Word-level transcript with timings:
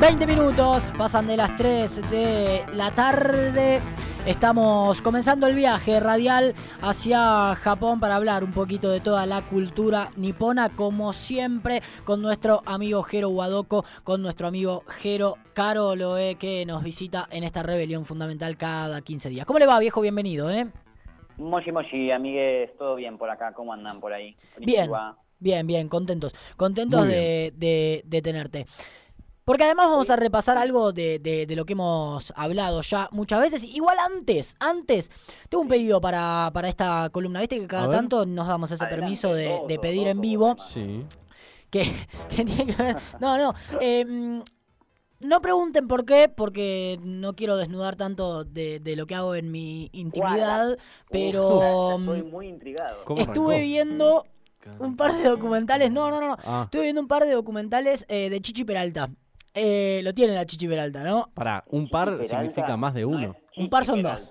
20 0.00 0.26
minutos, 0.26 0.92
pasan 0.96 1.26
de 1.26 1.36
las 1.36 1.54
3 1.56 2.10
de 2.10 2.64
la 2.74 2.94
tarde. 2.94 3.80
Estamos 4.26 5.00
comenzando 5.02 5.46
el 5.46 5.54
viaje 5.54 6.00
radial 6.00 6.54
hacia 6.80 7.54
Japón 7.56 8.00
para 8.00 8.16
hablar 8.16 8.42
un 8.44 8.52
poquito 8.52 8.90
de 8.90 9.00
toda 9.00 9.26
la 9.26 9.42
cultura 9.42 10.10
nipona, 10.16 10.70
como 10.70 11.12
siempre, 11.12 11.82
con 12.04 12.22
nuestro 12.22 12.62
amigo 12.66 13.02
Jero 13.02 13.28
Wadoko, 13.30 13.84
con 14.04 14.22
nuestro 14.22 14.46
amigo 14.46 14.84
Jero 14.88 15.36
Karoloe, 15.54 16.36
que 16.36 16.64
nos 16.66 16.82
visita 16.82 17.28
en 17.30 17.44
esta 17.44 17.62
rebelión 17.62 18.04
fundamental 18.06 18.56
cada 18.56 19.00
15 19.02 19.28
días. 19.28 19.46
¿Cómo 19.46 19.58
le 19.58 19.66
va, 19.66 19.78
viejo? 19.78 20.00
Bienvenido, 20.00 20.50
¿eh? 20.50 20.66
Moshi 21.36 21.72
Moshi, 21.72 22.10
amigues, 22.10 22.70
todo 22.78 22.96
bien 22.96 23.16
por 23.16 23.30
acá, 23.30 23.52
¿cómo 23.54 23.72
andan 23.72 24.00
por 24.00 24.12
ahí? 24.12 24.36
Bien, 24.58 24.90
bien, 25.38 25.66
bien, 25.66 25.88
contentos. 25.88 26.34
Contentos 26.56 27.00
Muy 27.00 27.08
de, 27.14 27.52
de- 27.56 28.02
de 28.04 28.22
tenerte. 28.22 28.66
Porque 29.50 29.64
además 29.64 29.86
vamos 29.88 30.08
a 30.10 30.14
repasar 30.16 30.56
algo 30.58 30.92
de, 30.92 31.18
de- 31.18 31.44
de 31.44 31.56
lo 31.56 31.64
que 31.64 31.72
hemos 31.72 32.32
hablado 32.36 32.82
ya 32.82 33.08
muchas 33.10 33.40
veces. 33.40 33.64
Igual 33.64 33.96
antes, 33.98 34.54
antes, 34.60 35.10
tengo 35.48 35.62
un 35.62 35.68
pedido 35.68 36.00
para, 36.00 36.52
para 36.54 36.68
esta 36.68 37.10
columna. 37.10 37.40
Viste 37.40 37.58
que 37.58 37.66
cada 37.66 37.90
tanto 37.90 38.26
nos 38.26 38.46
damos 38.46 38.70
ese 38.70 38.84
Adelante, 38.84 39.00
permiso 39.02 39.34
de, 39.34 39.48
todo, 39.48 39.66
de 39.66 39.78
pedir 39.80 40.02
todo, 40.02 40.10
en 40.12 40.20
vivo. 40.20 40.56
Sí. 40.64 41.04
Que, 41.68 41.82
que 42.36 42.44
tiene 42.44 42.64
que 42.66 42.80
ver. 42.80 42.96
No, 43.18 43.36
no. 43.38 43.52
eh, 43.80 44.04
mm, 44.04 44.40
no 45.26 45.42
pregunten 45.42 45.88
por 45.88 46.04
qué, 46.04 46.28
porque 46.28 47.00
no 47.02 47.34
quiero 47.34 47.56
desnudar 47.56 47.96
tanto 47.96 48.44
de, 48.44 48.78
de 48.78 48.94
lo 48.94 49.08
que 49.08 49.16
hago 49.16 49.34
en 49.34 49.50
mi 49.50 49.90
intimidad. 49.92 50.78
Pero 51.10 51.96
Uh, 51.96 51.98
Estoy 51.98 52.22
muy 52.22 52.46
intrigado. 52.46 53.02
¿Cómo 53.04 53.20
estuve 53.20 53.54
arrancó? 53.56 53.66
viendo 53.68 54.24
un 54.78 54.94
par 54.96 55.16
de 55.16 55.28
documentales. 55.28 55.90
No, 55.90 56.08
no, 56.08 56.20
no. 56.20 56.28
no. 56.28 56.36
Ah, 56.44 56.62
Estuve 56.66 56.82
viendo 56.82 57.00
un 57.00 57.08
par 57.08 57.24
de 57.24 57.32
documentales 57.32 58.06
eh, 58.08 58.30
de 58.30 58.40
Chichi 58.40 58.62
Peralta. 58.62 59.10
Eh, 59.54 60.00
lo 60.04 60.14
tienen 60.14 60.36
a 60.38 60.44
Chichi 60.46 60.68
Peralta, 60.68 61.02
¿no? 61.02 61.30
pará, 61.34 61.64
un 61.68 61.88
par 61.90 62.08
Chichi 62.10 62.28
Peralta 62.28 62.38
significa 62.40 62.76
más 62.76 62.94
de 62.94 63.02
no 63.02 63.08
uno. 63.08 63.34
Chichi 63.50 63.62
Un 63.62 63.68
par 63.70 63.84
son 63.84 64.02
dos. 64.02 64.30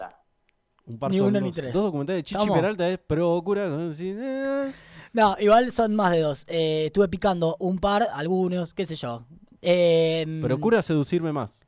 Un 0.85 0.97
par 0.97 1.11
Ni 1.11 1.17
son 1.17 1.27
uno 1.27 1.39
ni 1.41 1.47
dos. 1.49 1.55
tres. 1.55 1.73
Dos 1.73 1.83
documentales 1.83 2.19
de 2.19 2.23
Chichi. 2.23 2.47
Peralta 2.49 2.89
es 2.89 2.97
procura. 2.99 3.65
eh. 3.65 4.71
No, 5.13 5.35
igual 5.39 5.71
son 5.71 5.95
más 5.95 6.11
de 6.11 6.19
dos. 6.21 6.45
Eh, 6.47 6.85
estuve 6.87 7.07
picando 7.09 7.55
un 7.59 7.79
par, 7.79 8.07
algunos, 8.13 8.73
qué 8.73 8.85
sé 8.85 8.95
yo. 8.95 9.25
Eh, 9.61 10.25
Procura 10.41 10.81
seducirme 10.81 11.31
más. 11.33 11.65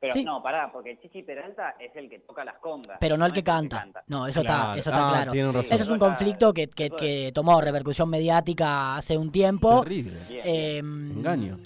Pero 0.00 0.14
Sí. 0.14 0.24
no, 0.24 0.42
pará, 0.42 0.72
porque 0.72 0.98
Chichi 1.02 1.22
Peralta 1.22 1.74
es 1.78 1.94
el 1.94 2.08
que 2.08 2.20
toca 2.20 2.42
las 2.42 2.56
congas. 2.58 2.96
Pero 3.00 3.18
no 3.18 3.26
el 3.26 3.32
que 3.34 3.44
canta. 3.44 3.86
No, 4.06 4.26
eso 4.26 4.40
está, 4.40 4.54
Claro. 4.56 4.78
eso 4.78 4.88
está 4.90 5.08
Ah, 5.08 5.12
claro. 5.12 5.32
tienen 5.32 5.52
razón. 5.52 5.72
Eso 5.74 5.84
es 5.84 5.90
un 5.90 5.98
conflicto 5.98 6.54
que, 6.54 6.68
que- 6.68 6.88
que 6.90 7.30
tomó 7.34 7.60
repercusión 7.60 8.08
mediática 8.08 8.96
hace 8.96 9.18
un 9.18 9.30
tiempo. 9.30 9.82
Terrible. 9.82 10.16
Eh, 10.30 10.78
Engaño. 10.78 11.58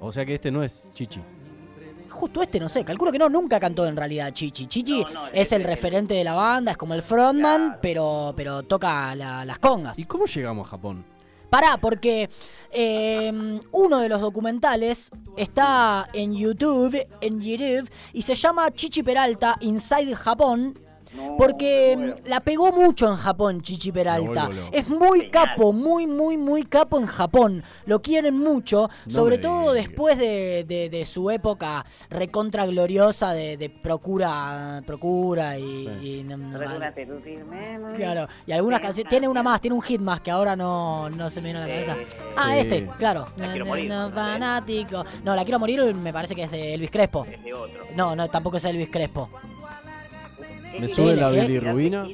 O 0.00 0.10
sea 0.10 0.24
que 0.24 0.34
este 0.34 0.50
no 0.50 0.62
es 0.62 0.84
Chichi. 0.92 1.20
Justo 2.08 2.42
este, 2.42 2.58
no 2.58 2.68
sé, 2.68 2.84
calculo 2.84 3.12
que 3.12 3.18
no, 3.18 3.28
nunca 3.28 3.60
cantó 3.60 3.86
en 3.86 3.96
realidad 3.96 4.32
Chichi. 4.32 4.66
Chichi 4.66 5.02
No, 5.04 5.10
no, 5.10 5.26
es 5.32 5.52
el 5.52 5.62
el- 5.62 5.68
referente 5.68 6.14
de 6.14 6.24
la 6.24 6.34
banda, 6.34 6.72
es 6.72 6.76
como 6.76 6.94
el 6.94 7.02
frontman, 7.02 7.66
Claro. 7.66 7.78
pero, 7.80 8.32
pero 8.36 8.62
toca 8.64 9.14
la- 9.14 9.44
las 9.44 9.58
congas. 9.58 9.98
¿Y 9.98 10.04
cómo 10.06 10.24
llegamos 10.26 10.66
a 10.66 10.70
Japón? 10.70 11.04
Pará, 11.50 11.78
porque 11.80 12.30
eh, 12.70 13.32
uno 13.72 13.98
de 13.98 14.08
los 14.08 14.20
documentales 14.20 15.10
está 15.36 16.08
en 16.12 16.34
YouTube, 16.34 16.96
en 17.20 17.40
YouTube, 17.40 17.90
y 18.12 18.22
se 18.22 18.34
llama 18.36 18.70
Chichi 18.70 19.02
Peralta 19.02 19.56
Inside 19.60 20.14
Japón. 20.14 20.78
No, 21.12 21.36
Porque 21.36 21.96
mm, 22.24 22.28
la 22.28 22.40
pegó 22.40 22.70
mucho 22.72 23.08
en 23.08 23.16
Japón, 23.16 23.62
Chichi 23.62 23.90
Peralta. 23.92 24.48
Es 24.72 24.88
muy 24.88 25.22
Genial. 25.22 25.30
capo, 25.30 25.72
muy, 25.72 26.06
muy, 26.06 26.36
muy 26.36 26.62
capo 26.64 26.98
en 27.00 27.06
Japón. 27.06 27.62
Lo 27.86 28.00
quieren 28.00 28.38
mucho, 28.38 28.88
No 29.06 29.12
sobre 29.12 29.38
todo 29.38 29.72
después 29.72 30.18
de, 30.18 30.64
de- 30.68 30.88
de 30.88 31.06
su 31.06 31.30
época 31.30 31.84
recontra 32.10 32.64
gloriosa 32.66 33.32
de, 33.32 33.56
de 33.56 33.70
procura, 33.70 34.82
procura 34.86 35.58
y, 35.58 35.88
Sí. 36.00 36.24
y- 36.26 37.96
Claro, 37.96 38.28
y 38.46 38.52
algunas 38.52 38.80
canciones. 38.80 39.10
Tiene 39.10 39.26
una 39.28 39.42
más, 39.42 39.60
tiene 39.60 39.74
un 39.74 39.82
hit 39.82 40.00
más 40.00 40.20
que 40.20 40.30
ahora 40.30 40.54
no, 40.56 41.10
no 41.10 41.28
se 41.30 41.40
me 41.40 41.46
viene 41.52 41.58
a 41.58 41.66
la 41.66 41.68
cabeza. 41.68 41.96
Ah, 42.36 42.50
Sí. 42.52 42.58
este, 42.58 42.86
claro. 42.98 43.26
La 43.36 43.50
quiero 43.50 43.64
No, 43.64 43.70
morir, 43.70 43.88
no, 43.88 44.08
¿no? 44.08 44.14
fanático. 44.14 45.04
No, 45.24 45.34
la 45.34 45.42
quiero 45.44 45.58
morir 45.58 45.80
me 45.94 46.12
parece 46.12 46.34
que 46.34 46.44
es 46.44 46.50
de 46.50 46.74
Elvis 46.74 46.90
Crespo. 46.90 47.24
Es 47.30 47.42
de 47.42 47.52
otro. 47.54 47.84
No, 47.96 48.14
no, 48.14 48.28
tampoco 48.28 48.56
es 48.58 48.64
Elvis 48.64 48.90
Crespo. 48.90 49.28
Me 50.78 50.88
sube 50.88 51.16
la 51.16 51.30
bilirrubina. 51.30 52.06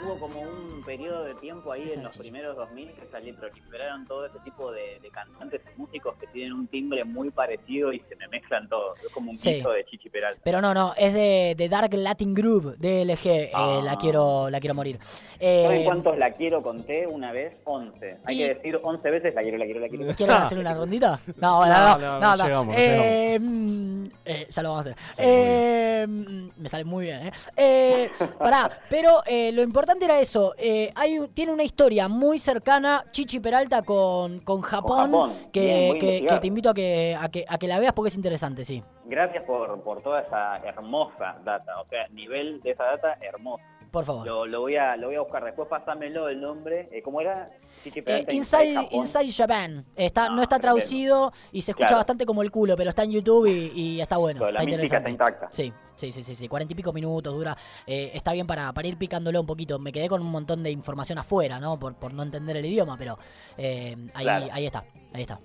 Hubo 0.00 0.14
como 0.18 0.40
un 0.42 0.82
periodo 0.84 1.24
de 1.24 1.34
tiempo 1.34 1.72
ahí 1.72 1.90
en 1.92 2.04
los 2.04 2.16
primeros 2.16 2.56
2000 2.56 2.92
que 2.92 3.06
salí, 3.10 3.32
proliferaron 3.32 4.06
todo 4.06 4.26
ese 4.26 4.38
tipo 4.44 4.70
de, 4.70 5.00
de 5.02 5.10
cantantes 5.10 5.60
y 5.74 5.80
músicos 5.80 6.14
que 6.20 6.26
tienen 6.28 6.52
un 6.52 6.68
timbre 6.68 7.04
muy 7.04 7.30
parecido 7.30 7.92
y 7.92 7.98
se 8.08 8.14
me 8.16 8.28
mezclan 8.28 8.68
todos. 8.68 8.96
Es 9.04 9.12
como 9.12 9.30
un 9.32 9.36
Sí. 9.36 9.54
piso 9.54 9.70
de 9.70 9.84
Chichi 9.86 10.08
Peralta. 10.08 10.40
Pero 10.44 10.60
no, 10.60 10.72
no, 10.72 10.94
es 10.96 11.12
de, 11.12 11.54
de 11.56 11.68
Dark 11.68 11.92
Latin 11.94 12.32
Groove, 12.32 12.76
DLG, 12.78 13.26
eh, 13.26 13.50
Ah. 13.54 13.80
la 13.82 13.96
quiero 13.96 14.48
la 14.50 14.60
quiero 14.60 14.74
morir. 14.74 14.98
¿Saben 15.00 15.80
Eh, 15.80 15.82
cuántos 15.84 16.16
la 16.16 16.30
quiero 16.32 16.62
conté 16.62 17.06
una 17.06 17.32
vez? 17.32 17.60
11. 17.64 18.18
Hay 18.24 18.36
y- 18.36 18.38
que 18.46 18.54
decir 18.54 18.80
11 18.82 19.10
veces 19.10 19.34
la 19.34 19.42
quiero, 19.42 19.58
la 19.58 19.64
quiero, 19.64 19.80
la 19.80 19.88
quiero. 19.88 20.14
¿Quieren 20.14 20.36
hacer 20.54 20.58
una 20.58 20.74
rondita? 20.74 21.20
No, 21.40 21.66
no, 21.66 21.72
No, 21.72 21.98
no, 21.98 22.20
no, 22.20 22.36
no. 22.36 22.44
llegamos, 22.44 22.74
Eh, 22.78 23.38
mm, 23.40 24.06
eh, 24.24 24.46
ya 24.48 24.62
lo 24.62 24.70
vamos 24.70 24.86
a 24.86 24.90
hacer. 24.90 24.96
Eh, 25.18 26.06
mm, 26.08 26.48
me 26.62 26.68
sale 26.68 26.84
muy 26.84 27.04
bien, 27.06 27.26
¿eh? 27.28 27.32
eh 27.56 28.10
pará, 28.38 28.70
pero 28.88 29.22
eh, 29.26 29.50
lo 29.52 29.62
importante 29.62 29.87
era 30.04 30.20
eso. 30.20 30.54
eh, 30.58 30.90
hay, 30.94 31.18
tiene 31.34 31.52
una 31.52 31.62
historia 31.64 32.08
muy 32.08 32.38
cercana, 32.38 33.04
Chichi 33.10 33.40
Peralta, 33.40 33.82
con, 33.82 34.40
con 34.40 34.60
Japón, 34.60 35.10
Japón. 35.10 35.32
que, 35.52 35.98
Bien, 36.26 36.40
te 36.40 36.46
invito 36.46 36.70
a 36.70 36.74
que, 36.74 37.16
a, 37.20 37.28
que, 37.28 37.44
a 37.48 37.58
que 37.58 37.68
la 37.68 37.78
veas 37.78 37.92
porque 37.92 38.08
es 38.08 38.16
interesante, 38.16 38.64
sí. 38.64 38.82
Gracias 39.06 39.44
por, 39.44 39.82
por 39.82 40.02
toda 40.02 40.20
esa 40.20 40.58
hermosa 40.58 41.38
data. 41.44 41.80
O 41.80 41.86
sea, 41.88 42.06
nivel 42.08 42.60
de 42.60 42.72
esa 42.72 42.84
data 42.84 43.18
hermoso. 43.20 43.62
Por 43.90 44.04
favor. 44.04 44.26
Lo, 44.26 44.44
lo 44.46 44.60
voy 44.60 44.76
a, 44.76 44.96
lo 44.96 45.06
voy 45.06 45.16
a 45.16 45.20
buscar. 45.20 45.42
Después 45.44 45.66
pásamelo 45.68 46.28
el 46.28 46.40
nombre. 46.40 46.88
Eh, 46.92 47.00
¿Cómo 47.02 47.20
era? 47.22 47.48
Eh, 47.84 48.26
Inside. 48.30 48.88
Inside 48.90 49.32
Japan. 49.32 49.84
Está, 49.96 50.28
no 50.28 50.40
Ah, 50.40 50.42
está 50.42 50.58
tremendo. 50.58 50.80
traducido 50.82 51.32
y 51.52 51.62
se 51.62 51.70
escucha 51.70 51.86
Claro. 51.88 51.98
bastante 52.00 52.26
como 52.26 52.42
el 52.42 52.50
culo, 52.50 52.76
pero 52.76 52.90
está 52.90 53.04
en 53.04 53.12
YouTube 53.12 53.46
y, 53.46 53.72
y 53.74 54.00
está 54.00 54.18
bueno. 54.18 54.40
Pero 54.40 54.50
la 54.52 54.60
está 54.60 54.70
interesante. 54.70 55.10
está 55.10 55.10
intacta. 55.10 55.48
Sí, 55.50 55.72
sí, 55.94 56.12
sí, 56.12 56.22
sí, 56.22 56.34
sí. 56.34 56.48
Cuarenta 56.48 56.72
y 56.72 56.76
pico 56.76 56.92
minutos 56.92 57.32
dura. 57.34 57.56
Eh, 57.86 58.10
está 58.12 58.32
bien 58.32 58.46
para, 58.46 58.72
para 58.74 58.86
ir 58.88 58.98
picándolo 58.98 59.40
un 59.40 59.46
poquito. 59.46 59.78
Me 59.78 59.90
quedé 59.90 60.08
con 60.08 60.20
un 60.20 60.30
montón 60.30 60.62
de 60.62 60.70
información 60.70 61.16
afuera, 61.18 61.58
¿no? 61.58 61.78
Por, 61.78 61.94
por 61.94 62.12
no 62.12 62.22
entender 62.22 62.58
el 62.58 62.66
idioma, 62.66 62.96
pero 62.98 63.18
eh, 63.56 63.96
ahí, 64.14 64.24
Claro. 64.24 64.46
ahí 64.52 64.66
está, 64.66 64.84
ahí 65.14 65.22
está. 65.22 65.40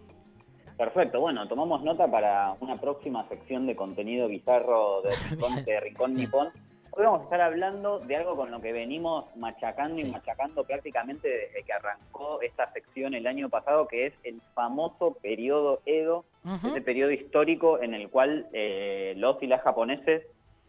Perfecto, 0.77 1.21
bueno, 1.21 1.47
tomamos 1.47 1.83
nota 1.83 2.09
para 2.09 2.57
una 2.59 2.81
próxima 2.81 3.25
sección 3.29 3.67
de 3.67 3.75
contenido 3.75 4.27
bizarro 4.27 5.01
de 5.03 5.15
Rincón, 5.29 5.63
de 5.63 5.79
Rincón. 5.79 6.13
Nipón. 6.15 6.49
Hoy 6.95 7.05
vamos 7.05 7.21
a 7.21 7.23
estar 7.23 7.41
hablando 7.41 7.97
de 7.99 8.15
algo 8.15 8.35
con 8.35 8.51
lo 8.51 8.61
que 8.61 8.71
venimos 8.71 9.25
machacando 9.35 9.95
Sí. 9.95 10.07
y 10.07 10.11
machacando 10.11 10.63
prácticamente 10.63 11.27
desde 11.27 11.63
que 11.63 11.73
arrancó 11.73 12.39
esta 12.41 12.71
sección 12.71 13.15
el 13.15 13.25
año 13.25 13.49
pasado, 13.49 13.87
que 13.87 14.07
es 14.07 14.13
el 14.23 14.41
famoso 14.53 15.15
periodo 15.21 15.81
Edo, 15.87 16.23
ese 16.63 16.81
periodo 16.81 17.09
histórico 17.11 17.81
en 17.81 17.95
el 17.95 18.09
cual 18.09 18.47
eh, 18.53 19.13
los 19.17 19.41
y 19.41 19.47
las 19.47 19.61
japoneses 19.63 20.27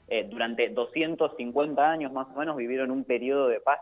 eh, 0.08 0.24
durante 0.30 0.70
250 0.70 1.90
años 1.90 2.10
más 2.12 2.26
o 2.34 2.38
menos 2.38 2.56
vivieron 2.56 2.90
un 2.90 3.04
periodo 3.04 3.48
de 3.48 3.60
paz 3.60 3.80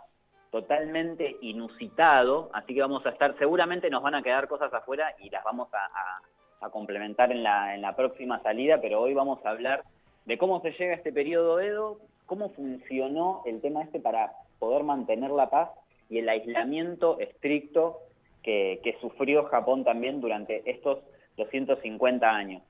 totalmente 0.50 1.36
inusitado, 1.42 2.50
así 2.54 2.74
que 2.74 2.80
vamos 2.80 3.06
a 3.06 3.10
estar, 3.10 3.36
seguramente 3.38 3.88
nos 3.88 4.02
van 4.02 4.16
a 4.16 4.22
quedar 4.22 4.48
cosas 4.48 4.72
afuera 4.74 5.14
y 5.20 5.30
las 5.30 5.44
vamos 5.44 5.68
a, 5.72 5.78
a- 5.78 6.20
a 6.66 6.70
complementar 6.70 7.30
en 7.32 7.42
la, 7.42 7.74
en 7.74 7.82
la 7.82 7.94
próxima 7.96 8.40
salida, 8.42 8.80
pero 8.80 9.00
hoy 9.00 9.14
vamos 9.14 9.44
a 9.44 9.50
hablar 9.50 9.82
de 10.26 10.38
cómo 10.38 10.60
se 10.60 10.70
llega 10.72 10.92
a 10.92 10.96
este 10.96 11.12
periodo 11.12 11.58
Edo, 11.58 11.98
cómo 12.26 12.50
funcionó 12.50 13.42
el 13.46 13.60
tema 13.60 13.82
este 13.82 14.00
para 14.00 14.32
poder 14.58 14.84
mantener 14.84 15.30
la 15.30 15.50
paz 15.50 15.70
y 16.08 16.18
el 16.18 16.28
aislamiento 16.28 17.18
estricto 17.18 18.00
que, 18.42 18.96
sufrió 19.00 19.44
Japón 19.44 19.84
también 19.84 20.20
durante 20.20 20.68
estos 20.70 20.98
250 21.36 22.28
años. 22.28 22.62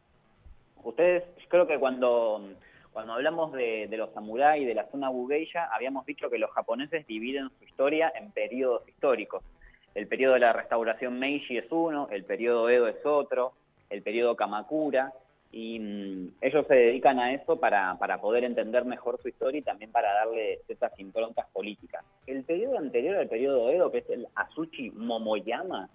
Ustedes, 0.85 1.25
creo 1.49 1.67
que 1.67 1.79
cuando, 1.79 2.41
cuando 2.93 3.15
hablamos 3.15 3.53
de, 3.53 3.89
los 3.91 4.13
samuráis, 4.13 4.67
de 4.67 4.75
la 4.75 4.87
zona 4.91 5.09
Bugeisha, 5.09 5.69
habíamos 5.75 6.07
dicho 6.07 6.31
que 6.31 6.39
los 6.39 6.51
japoneses 6.51 7.07
dividen 7.07 7.51
su 7.59 7.65
historia 7.65 8.13
en 8.15 8.31
periodos 8.33 8.87
históricos. 8.89 9.43
El 9.95 10.07
periodo 10.07 10.35
de 10.35 10.41
la 10.41 10.53
restauración 10.53 11.19
Meiji 11.19 11.59
es 11.59 11.71
uno, 11.71 12.09
el 12.11 12.25
periodo 12.25 12.69
Edo 12.71 12.89
es 12.89 13.05
otro, 13.05 13.53
el 13.91 14.03
periodo 14.03 14.37
Kamakura, 14.37 15.13
y 15.53 15.79
mm, 15.79 16.29
ellos 16.41 16.67
se 16.67 16.75
dedican 16.75 17.19
a 17.21 17.35
eso 17.35 17.61
para, 17.61 17.99
para 17.99 18.21
poder 18.21 18.43
entender 18.45 18.87
mejor 18.87 19.21
su 19.21 19.29
historia 19.29 19.59
y 19.59 19.63
también 19.63 19.93
para 19.93 20.13
darle 20.15 20.61
ciertas 20.67 20.99
improntas 20.99 21.47
políticas. 21.53 22.03
El 22.27 22.43
periodo 22.45 22.79
anterior 22.79 23.17
al 23.17 23.29
periodo 23.29 23.71
Edo, 23.71 23.93
que 23.93 23.99
es 23.99 24.11
el 24.11 24.27
Asuchi 24.35 24.91
Momoyama, 24.91 25.91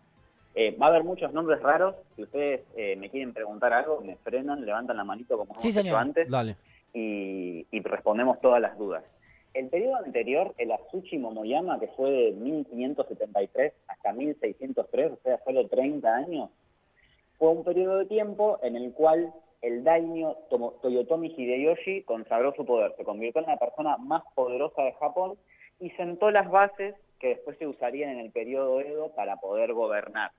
eh, 0.54 0.76
va 0.80 0.86
a 0.86 0.90
haber 0.90 1.04
muchos 1.04 1.34
nombres 1.34 1.60
raros. 1.62 1.96
Si 2.16 2.24
ustedes 2.24 2.62
eh, 2.76 2.96
me 2.98 3.10
quieren 3.10 3.34
preguntar 3.34 3.74
algo, 3.74 4.00
me 4.02 4.16
frenan, 4.18 4.64
levantan 4.64 4.98
la 4.98 5.04
manito 5.04 5.38
como 5.38 5.60
Sí, 5.60 5.70
hemos 5.70 5.78
hecho 5.86 5.98
antes 5.98 6.30
Dale. 6.30 6.56
y, 6.94 7.66
y 7.72 7.80
respondemos 7.82 8.40
todas 8.40 8.62
las 8.62 8.78
dudas. 8.78 9.04
El 9.56 9.70
periodo 9.70 9.96
anterior, 9.96 10.54
el 10.60 10.72
Asuchi 10.72 11.18
Momoyama, 11.18 11.80
que 11.80 11.88
fue 11.88 12.12
de 12.12 12.32
1573 12.34 13.74
hasta 13.88 14.14
1603, 14.14 15.12
o 15.14 15.20
sea, 15.24 15.40
solo 15.44 15.68
30 15.68 16.16
años, 16.16 16.52
fue 17.40 17.50
un 17.50 17.64
periodo 17.64 17.98
de 17.98 18.06
tiempo 18.06 18.60
en 18.62 18.76
el 18.76 18.94
cual 18.94 19.34
el 19.68 19.84
daimyo 19.84 20.36
Toyotomi 20.82 21.34
Hideyoshi 21.36 22.04
consagró 22.04 22.54
su 22.56 22.66
poder, 22.66 22.94
se 22.98 23.04
convirtió 23.04 23.42
en 23.42 23.48
la 23.48 23.58
persona 23.58 23.98
más 23.98 24.24
poderosa 24.34 24.82
de 24.84 24.94
Japón 24.94 25.38
y 25.80 25.90
sentó 25.92 26.32
las 26.32 26.50
bases 26.50 26.96
que 27.20 27.30
después 27.30 27.58
se 27.58 27.68
usarían 27.68 28.12
en 28.12 28.20
el 28.20 28.32
periodo 28.32 28.80
Edo 28.80 29.10
para 29.16 29.38
poder 29.38 29.74
gobernar. 29.74 30.32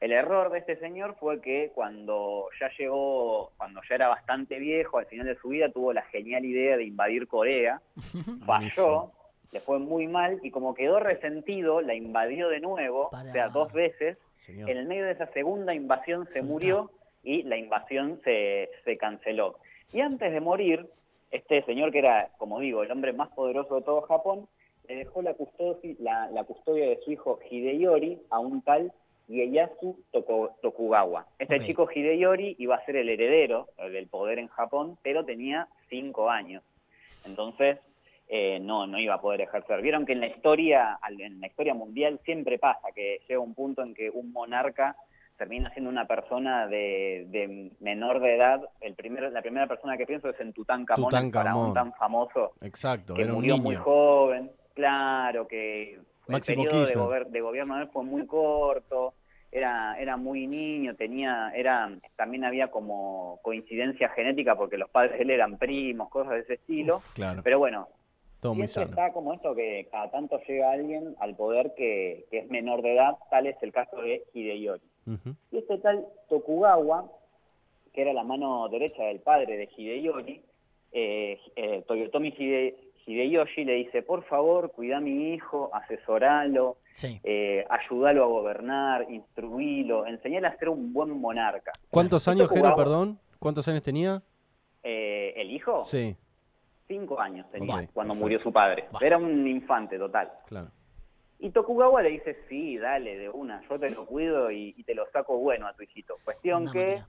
El 0.00 0.12
error 0.12 0.50
de 0.50 0.58
este 0.58 0.76
señor 0.76 1.16
fue 1.18 1.40
que 1.40 1.70
cuando 1.74 2.48
ya 2.60 2.68
llegó, 2.76 3.52
cuando 3.56 3.80
ya 3.88 3.94
era 3.94 4.08
bastante 4.08 4.58
viejo, 4.58 4.98
al 4.98 5.06
final 5.06 5.26
de 5.26 5.36
su 5.36 5.48
vida 5.48 5.70
tuvo 5.70 5.92
la 5.92 6.02
genial 6.02 6.44
idea 6.44 6.76
de 6.76 6.84
invadir 6.84 7.26
Corea, 7.26 7.80
falló, 8.46 9.12
le 9.52 9.60
fue 9.60 9.78
muy 9.78 10.08
mal 10.08 10.40
y 10.42 10.50
como 10.50 10.74
quedó 10.74 10.98
resentido, 10.98 11.80
la 11.80 11.94
invadió 11.94 12.48
de 12.48 12.60
nuevo, 12.60 13.08
Para. 13.10 13.30
o 13.30 13.32
sea, 13.32 13.48
dos 13.48 13.72
veces. 13.72 14.18
Señor. 14.34 14.68
En 14.68 14.76
el 14.76 14.86
medio 14.86 15.06
de 15.06 15.12
esa 15.12 15.26
segunda 15.28 15.72
invasión 15.74 16.26
se 16.26 16.40
Soltá. 16.40 16.46
murió 16.52 16.90
y 17.24 17.42
la 17.42 17.56
invasión 17.56 18.20
se, 18.22 18.70
se 18.84 18.96
canceló. 18.96 19.58
Y 19.92 20.00
antes 20.00 20.32
de 20.32 20.40
morir, 20.40 20.86
este 21.30 21.62
señor 21.64 21.90
que 21.90 21.98
era, 21.98 22.30
como 22.38 22.60
digo, 22.60 22.82
el 22.82 22.90
hombre 22.90 23.12
más 23.12 23.30
poderoso 23.30 23.76
de 23.76 23.82
todo 23.82 24.02
Japón, 24.02 24.46
le 24.86 24.96
dejó 24.96 25.22
la 25.22 25.34
custodia, 25.34 25.94
la, 25.98 26.30
la 26.30 26.44
custodia 26.44 26.88
de 26.88 27.00
su 27.04 27.12
hijo 27.12 27.38
Hideyori 27.50 28.20
a 28.30 28.38
un 28.38 28.62
tal 28.62 28.92
Ieyasu 29.28 29.98
Tokugawa. 30.60 31.26
Este 31.38 31.60
chico 31.60 31.88
Hideyori 31.92 32.56
iba 32.58 32.76
a 32.76 32.84
ser 32.84 32.96
el 32.96 33.08
heredero 33.08 33.68
del 33.78 34.06
poder 34.08 34.38
en 34.38 34.48
Japón, 34.48 34.98
pero 35.02 35.24
tenía 35.24 35.68
cinco 35.88 36.28
años. 36.28 36.62
Entonces, 37.24 37.78
eh, 38.28 38.58
no, 38.60 38.86
no 38.86 38.98
iba 38.98 39.14
a 39.14 39.20
poder 39.20 39.40
ejercer. 39.40 39.80
Vieron 39.80 40.04
que 40.04 40.12
en 40.12 40.20
la 40.20 40.26
historia, 40.26 40.98
en 41.08 41.40
la 41.40 41.46
historia 41.46 41.74
mundial 41.74 42.20
siempre 42.24 42.58
pasa 42.58 42.92
que 42.94 43.20
llega 43.26 43.40
un 43.40 43.54
punto 43.54 43.82
en 43.82 43.94
que 43.94 44.10
un 44.10 44.32
monarca 44.32 44.96
termina 45.36 45.70
siendo 45.72 45.90
una 45.90 46.06
persona 46.06 46.66
de, 46.66 47.26
de 47.28 47.70
menor 47.80 48.20
de 48.20 48.36
edad. 48.36 48.60
El 48.80 48.94
primer, 48.94 49.32
la 49.32 49.42
primera 49.42 49.66
persona 49.66 49.96
que 49.96 50.06
pienso 50.06 50.28
es 50.28 50.38
en 50.40 50.52
Tutankamón, 50.52 51.04
el 51.04 51.10
Tutankamón. 51.10 51.32
faraón 51.32 51.74
tan 51.74 51.92
famoso 51.94 52.52
Exacto, 52.60 53.14
que 53.14 53.22
era 53.22 53.32
un 53.32 53.38
murió 53.40 53.56
muy 53.58 53.70
niño. 53.74 53.82
joven, 53.84 54.50
claro, 54.74 55.46
que 55.48 55.98
Máximo 56.28 56.62
el 56.62 56.68
periodo 56.68 56.80
de, 56.86 56.92
Kirchner. 56.92 57.06
gober- 57.08 57.26
de 57.30 57.40
gobierno 57.40 57.76
de 57.76 57.82
él 57.82 57.88
fue 57.92 58.04
muy 58.04 58.26
corto, 58.26 59.14
era, 59.52 59.96
era 60.00 60.16
muy 60.16 60.46
niño, 60.46 60.94
tenía, 60.96 61.52
era, 61.54 61.90
también 62.16 62.44
había 62.44 62.68
como 62.70 63.38
coincidencia 63.42 64.08
genética 64.10 64.56
porque 64.56 64.76
los 64.78 64.90
padres 64.90 65.12
de 65.18 65.22
él 65.24 65.30
eran 65.30 65.58
primos, 65.58 66.08
cosas 66.08 66.32
de 66.34 66.40
ese 66.40 66.54
estilo, 66.54 67.02
Claro, 67.14 67.40
pero 67.44 67.58
bueno, 67.58 67.88
todo 68.40 68.54
muy 68.54 68.66
sano. 68.68 68.86
está 68.86 69.12
como 69.12 69.32
esto 69.32 69.54
que 69.54 69.86
cada 69.90 70.10
tanto 70.10 70.40
llega 70.46 70.72
alguien 70.72 71.14
al 71.20 71.34
poder 71.36 71.72
que, 71.76 72.24
que 72.30 72.38
es 72.38 72.50
menor 72.50 72.82
de 72.82 72.94
edad, 72.94 73.16
tal 73.30 73.46
es 73.46 73.56
el 73.62 73.72
caso 73.72 73.96
de 74.02 74.22
Hideyori. 74.32 74.82
Y 75.52 75.58
este 75.58 75.78
tal 75.78 76.06
Tokugawa, 76.28 77.10
que 77.92 78.02
era 78.02 78.12
la 78.12 78.24
mano 78.24 78.68
derecha 78.68 79.02
del 79.04 79.20
padre 79.20 79.56
de 79.56 79.68
Hideyori, 79.76 80.42
eh, 80.92 81.38
eh, 81.56 81.84
Toyotomi 81.86 82.30
Hide- 82.36 82.76
Hideyoshi 83.06 83.64
le 83.66 83.74
dice, 83.74 84.02
por 84.02 84.24
favor, 84.24 84.72
cuida 84.72 84.96
a 84.96 85.00
mi 85.00 85.34
hijo, 85.34 85.70
asesoralo, 85.74 86.78
Sí. 86.92 87.20
eh, 87.22 87.64
ayúdalo 87.68 88.24
a 88.24 88.28
gobernar, 88.28 89.06
instruílo, 89.10 90.06
enseñale 90.06 90.46
a 90.46 90.56
ser 90.56 90.70
un 90.70 90.92
buen 90.92 91.10
monarca. 91.20 91.70
¿Cuántos 91.90 92.22
Este 92.22 92.30
años, 92.30 92.50
Jero, 92.50 92.74
perdón? 92.74 93.18
¿Cuántos 93.38 93.68
años 93.68 93.82
tenía? 93.82 94.22
Eh, 94.82 95.34
¿El 95.36 95.50
hijo? 95.50 95.80
Sí, 95.84 96.16
Cinco 96.88 97.18
años 97.20 97.46
tenía 97.50 97.88
cuando 97.92 98.12
perfecto. 98.12 98.14
murió 98.14 98.40
su 98.40 98.52
padre. 98.52 98.84
Era 99.00 99.16
un 99.18 99.46
infante 99.48 99.98
total. 99.98 100.30
claro. 100.46 100.68
Y 101.44 101.50
Tokugawa 101.50 102.00
le 102.00 102.08
dice, 102.08 102.38
sí, 102.48 102.78
dale, 102.78 103.18
de 103.18 103.28
una, 103.28 103.60
yo 103.68 103.78
te 103.78 103.90
lo 103.90 104.06
cuido 104.06 104.50
y, 104.50 104.74
y 104.78 104.82
te 104.84 104.94
lo 104.94 105.04
saco 105.10 105.36
bueno 105.36 105.66
a 105.66 105.74
tu 105.74 105.82
hijito. 105.82 106.16
Cuestión 106.24 106.66
que. 106.72 107.02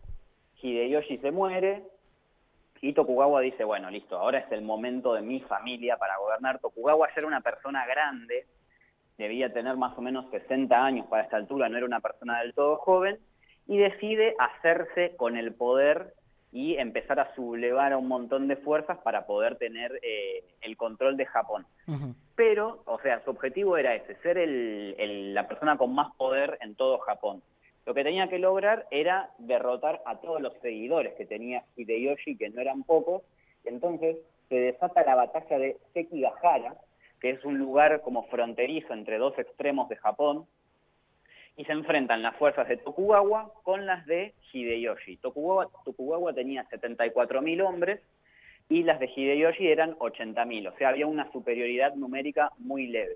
Hideyoshi 0.62 1.20
se 1.20 1.32
muere 1.32 1.84
y 2.82 2.92
Tokugawa 2.92 3.40
dice, 3.42 3.64
bueno, 3.64 3.90
listo, 3.90 4.18
ahora 4.18 4.40
es 4.40 4.52
el 4.52 4.62
momento 4.62 5.14
de 5.14 5.22
mi 5.22 5.40
familia 5.40 5.96
para 5.96 6.18
gobernar. 6.18 6.60
Tokugawa 6.60 7.08
ya 7.08 7.14
era 7.18 7.28
una 7.28 7.40
persona 7.40 7.86
grande, 7.86 8.46
debía 9.18 9.54
tener 9.54 9.78
más 9.78 9.98
o 9.98 10.02
menos 10.02 10.30
60 10.32 10.76
años 10.84 11.08
para 11.08 11.24
esta 11.24 11.38
altura, 11.38 11.70
no 11.70 11.78
era 11.78 11.86
una 11.86 12.02
persona 12.02 12.42
del 12.42 12.54
todo 12.54 12.76
joven, 12.78 13.20
y 13.68 13.78
decide 13.78 14.36
hacerse 14.38 15.16
con 15.16 15.38
el 15.38 15.54
poder 15.54 16.14
y 16.56 16.78
empezar 16.78 17.19
a 17.19 17.36
sublevar 17.36 17.92
a 17.92 17.98
un 17.98 18.07
montón 18.07 18.48
de 18.48 18.56
fuerzas 18.56 18.98
para 19.00 19.25
poder 19.25 19.57
tener 19.57 20.00
eh, 20.02 20.42
el 20.62 20.78
control 20.78 21.18
de 21.18 21.25
Japón. 21.25 21.66
Pero, 22.38 22.81
o 22.86 22.98
sea, 23.02 23.22
su 23.25 23.31
objetivo 23.31 23.75
era 23.75 23.94
ese, 23.94 24.16
ser 24.22 24.38
el- 24.38 24.96
el- 24.98 25.34
la 25.34 25.50
persona 25.50 25.78
con 25.78 25.94
más 25.94 26.16
poder 26.16 26.57
en 26.62 26.75
todo 26.75 27.00
Japón. 27.00 27.44
Lo 27.86 27.94
que 27.94 28.06
tenía 28.06 28.30
que 28.30 28.40
lograr 28.40 28.88
era 28.90 29.31
derrotar 29.38 30.02
a 30.06 30.22
todos 30.22 30.42
los 30.42 30.54
seguidores 30.62 31.13
que 31.16 31.25
tenía 31.25 31.66
Hideyoshi, 31.75 32.38
que 32.38 32.50
no 32.50 32.62
eran 32.62 32.84
pocos, 32.84 33.22
entonces 33.66 34.16
se 34.48 34.56
desata 34.56 35.04
la 35.04 35.16
batalla 35.16 35.60
de 35.60 35.75
Sekigahara, 35.94 36.75
que 37.19 37.31
es 37.31 37.44
un 37.44 37.58
lugar 37.58 38.00
como 38.01 38.24
fronterizo 38.28 38.94
entre 38.94 39.18
dos 39.18 39.38
extremos 39.38 39.90
de 39.90 39.98
Japón, 39.98 40.46
y 41.57 41.66
se 41.66 41.72
enfrentan 41.72 42.22
las 42.22 42.36
fuerzas 42.36 42.68
de 42.68 42.78
Tokugawa 42.78 43.52
con 43.63 43.86
las 43.86 44.06
de 44.06 44.34
Hideyoshi. 44.52 45.18
Tokugawa, 45.18 45.69
Tokugawa 45.86 46.34
tenía 46.34 46.66
74.000 46.69 47.62
hombres 47.66 48.02
y 48.69 48.84
las 48.84 49.00
de 49.00 49.07
Hideyoshi 49.16 49.68
eran 49.68 49.96
80.000, 49.98 50.74
o 50.74 50.78
sea, 50.78 50.90
había 50.90 51.07
una 51.07 51.31
superioridad 51.31 51.94
numérica 51.96 52.52
muy 52.57 52.88
leve. 52.88 53.16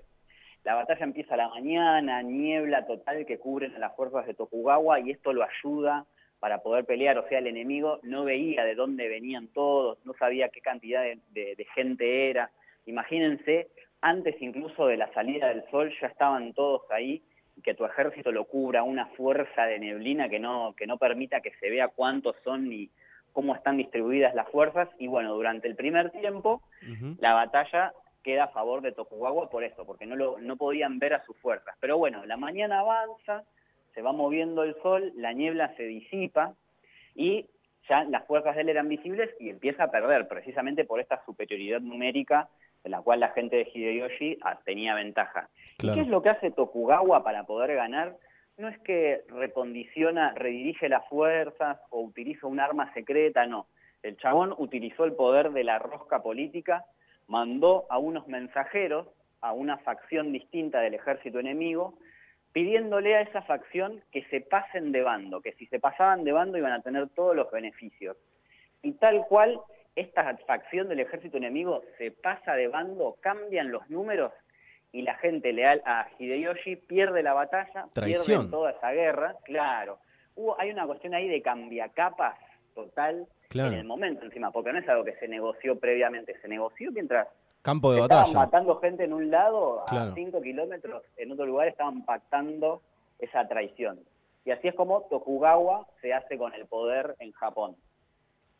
La 0.64 0.74
batalla 0.74 1.04
empieza 1.04 1.34
a 1.34 1.38
la 1.38 1.48
mañana, 1.48 2.22
niebla 2.22 2.86
total 2.86 3.24
que 3.26 3.38
cubren 3.38 3.74
a 3.74 3.78
las 3.78 3.96
fuerzas 3.96 4.26
de 4.26 4.34
Tokugawa 4.34 5.00
y 5.00 5.10
esto 5.10 5.32
lo 5.32 5.42
ayuda 5.44 6.04
para 6.38 6.62
poder 6.62 6.84
pelear, 6.86 7.18
o 7.18 7.28
sea, 7.28 7.38
el 7.38 7.46
enemigo 7.48 7.98
no 8.02 8.24
veía 8.24 8.64
de 8.64 8.74
dónde 8.74 9.08
venían 9.08 9.48
todos, 9.48 9.98
no 10.06 10.14
sabía 10.14 10.48
qué 10.48 10.60
cantidad 10.62 11.02
de, 11.02 11.18
de- 11.32 11.66
gente 11.74 12.30
era. 12.30 12.50
Imagínense, 12.86 13.68
antes 14.00 14.40
incluso 14.40 14.86
de 14.86 14.96
la 14.96 15.12
salida 15.12 15.48
del 15.48 15.62
sol 15.70 15.92
ya 16.00 16.06
estaban 16.06 16.54
todos 16.54 16.82
ahí 16.90 17.22
que 17.62 17.74
tu 17.74 17.84
ejército 17.84 18.32
lo 18.32 18.44
cubra 18.44 18.82
una 18.82 19.06
fuerza 19.06 19.66
de 19.66 19.78
neblina 19.78 20.28
que 20.28 20.38
no, 20.38 20.74
que 20.76 20.86
no 20.86 20.98
permita 20.98 21.40
que 21.40 21.52
se 21.60 21.70
vea 21.70 21.88
cuántos 21.88 22.36
son 22.44 22.68
ni 22.68 22.90
cómo 23.32 23.54
están 23.54 23.76
distribuidas 23.76 24.34
las 24.34 24.48
fuerzas. 24.48 24.88
Y 24.98 25.06
bueno, 25.06 25.34
durante 25.34 25.68
el 25.68 25.76
primer 25.76 26.10
tiempo 26.10 26.62
la 27.18 27.34
batalla 27.34 27.92
queda 28.22 28.44
a 28.44 28.48
favor 28.48 28.82
de 28.82 28.92
Tokugawa 28.92 29.48
por 29.50 29.64
eso, 29.64 29.84
porque 29.86 30.06
no, 30.06 30.16
lo, 30.16 30.38
no 30.38 30.56
podían 30.56 30.98
ver 30.98 31.14
a 31.14 31.24
sus 31.24 31.36
fuerzas. 31.38 31.74
Pero 31.80 31.98
bueno, 31.98 32.24
la 32.26 32.36
mañana 32.36 32.80
avanza, 32.80 33.44
se 33.94 34.02
va 34.02 34.12
moviendo 34.12 34.62
el 34.62 34.74
sol, 34.82 35.12
la 35.16 35.32
niebla 35.32 35.74
se 35.76 35.84
disipa 35.84 36.54
y 37.14 37.46
ya 37.88 38.04
las 38.04 38.26
fuerzas 38.26 38.54
de 38.54 38.62
él 38.62 38.68
eran 38.68 38.88
visibles 38.88 39.30
y 39.40 39.48
empieza 39.48 39.84
a 39.84 39.90
perder, 39.90 40.28
precisamente 40.28 40.84
por 40.84 41.00
esta 41.00 41.24
superioridad 41.24 41.80
numérica 41.80 42.48
de 42.82 42.90
la 42.90 43.02
cual 43.02 43.20
la 43.20 43.28
gente 43.30 43.56
de 43.56 43.68
Hideyoshi 43.72 44.38
ah, 44.42 44.58
tenía 44.64 44.94
ventaja. 44.94 45.48
¿Y 45.82 45.92
qué 45.92 46.00
es 46.00 46.08
lo 46.08 46.22
que 46.22 46.30
hace 46.30 46.50
Tokugawa 46.50 47.22
para 47.22 47.44
poder 47.44 47.74
ganar? 47.74 48.16
No 48.56 48.68
es 48.68 48.78
que 48.80 49.22
recondiciona, 49.28 50.32
redirige 50.34 50.88
las 50.88 51.06
fuerzas 51.08 51.78
o 51.90 52.00
utiliza 52.00 52.46
un 52.46 52.60
arma 52.60 52.92
secreta, 52.94 53.46
no. 53.46 53.66
El 54.02 54.16
chabón 54.16 54.54
utilizó 54.56 55.04
el 55.04 55.12
poder 55.12 55.52
de 55.52 55.64
la 55.64 55.78
rosca 55.78 56.22
política, 56.22 56.84
mandó 57.26 57.86
a 57.90 57.98
unos 57.98 58.26
mensajeros 58.28 59.06
a 59.40 59.52
una 59.52 59.78
facción 59.78 60.32
distinta 60.32 60.80
del 60.80 60.94
ejército 60.94 61.38
enemigo, 61.38 61.94
pidiéndole 62.52 63.16
a 63.16 63.22
esa 63.22 63.42
facción 63.42 64.02
que 64.10 64.24
se 64.24 64.40
pasen 64.40 64.92
de 64.92 65.02
bando, 65.02 65.40
que 65.40 65.52
si 65.52 65.66
se 65.66 65.78
pasaban 65.78 66.24
de 66.24 66.32
bando 66.32 66.58
iban 66.58 66.72
a 66.72 66.82
tener 66.82 67.08
todos 67.10 67.34
los 67.36 67.50
beneficios. 67.50 68.16
Y 68.82 68.92
tal 68.92 69.26
cual, 69.26 69.60
esta 70.00 70.36
facción 70.46 70.88
del 70.88 71.00
ejército 71.00 71.36
enemigo 71.36 71.82
se 71.98 72.10
pasa 72.10 72.54
de 72.54 72.68
bando, 72.68 73.16
cambian 73.20 73.70
los 73.70 73.88
números 73.90 74.32
y 74.92 75.02
la 75.02 75.14
gente 75.16 75.52
leal 75.52 75.82
a 75.84 76.08
Hideyoshi 76.18 76.76
pierde 76.76 77.22
la 77.22 77.32
batalla, 77.34 77.86
Traición. 77.92 78.24
pierde 78.26 78.50
toda 78.50 78.70
esa 78.72 78.90
guerra, 78.92 79.36
claro. 79.44 79.98
Hubo, 80.34 80.58
hay 80.60 80.70
una 80.70 80.86
cuestión 80.86 81.14
ahí 81.14 81.28
de 81.28 81.42
cambiacapas 81.42 82.36
total 82.74 83.26
Claro. 83.48 83.72
en 83.72 83.78
el 83.78 83.84
momento 83.84 84.24
encima, 84.24 84.50
porque 84.52 84.72
no 84.72 84.78
es 84.78 84.88
algo 84.88 85.04
que 85.04 85.16
se 85.16 85.26
negoció 85.28 85.78
previamente, 85.78 86.38
se 86.40 86.48
negoció 86.48 86.92
mientras 86.92 87.26
Campo 87.62 87.90
de 87.92 87.98
se 87.98 88.02
estaban 88.04 88.22
batalla. 88.24 88.38
matando 88.46 88.76
gente 88.80 89.04
en 89.04 89.12
un 89.12 89.30
lado, 89.30 89.84
Claro. 89.88 90.12
a 90.12 90.14
5 90.14 90.40
kilómetros, 90.40 91.02
en 91.16 91.32
otro 91.32 91.46
lugar 91.46 91.68
estaban 91.68 92.04
pactando 92.04 92.80
esa 93.18 93.46
traición. 93.48 94.00
Y 94.44 94.52
así 94.52 94.68
es 94.68 94.74
como 94.74 95.02
Tokugawa 95.10 95.86
se 96.00 96.14
hace 96.14 96.38
con 96.38 96.54
el 96.54 96.64
poder 96.66 97.16
en 97.18 97.32
Japón. 97.32 97.76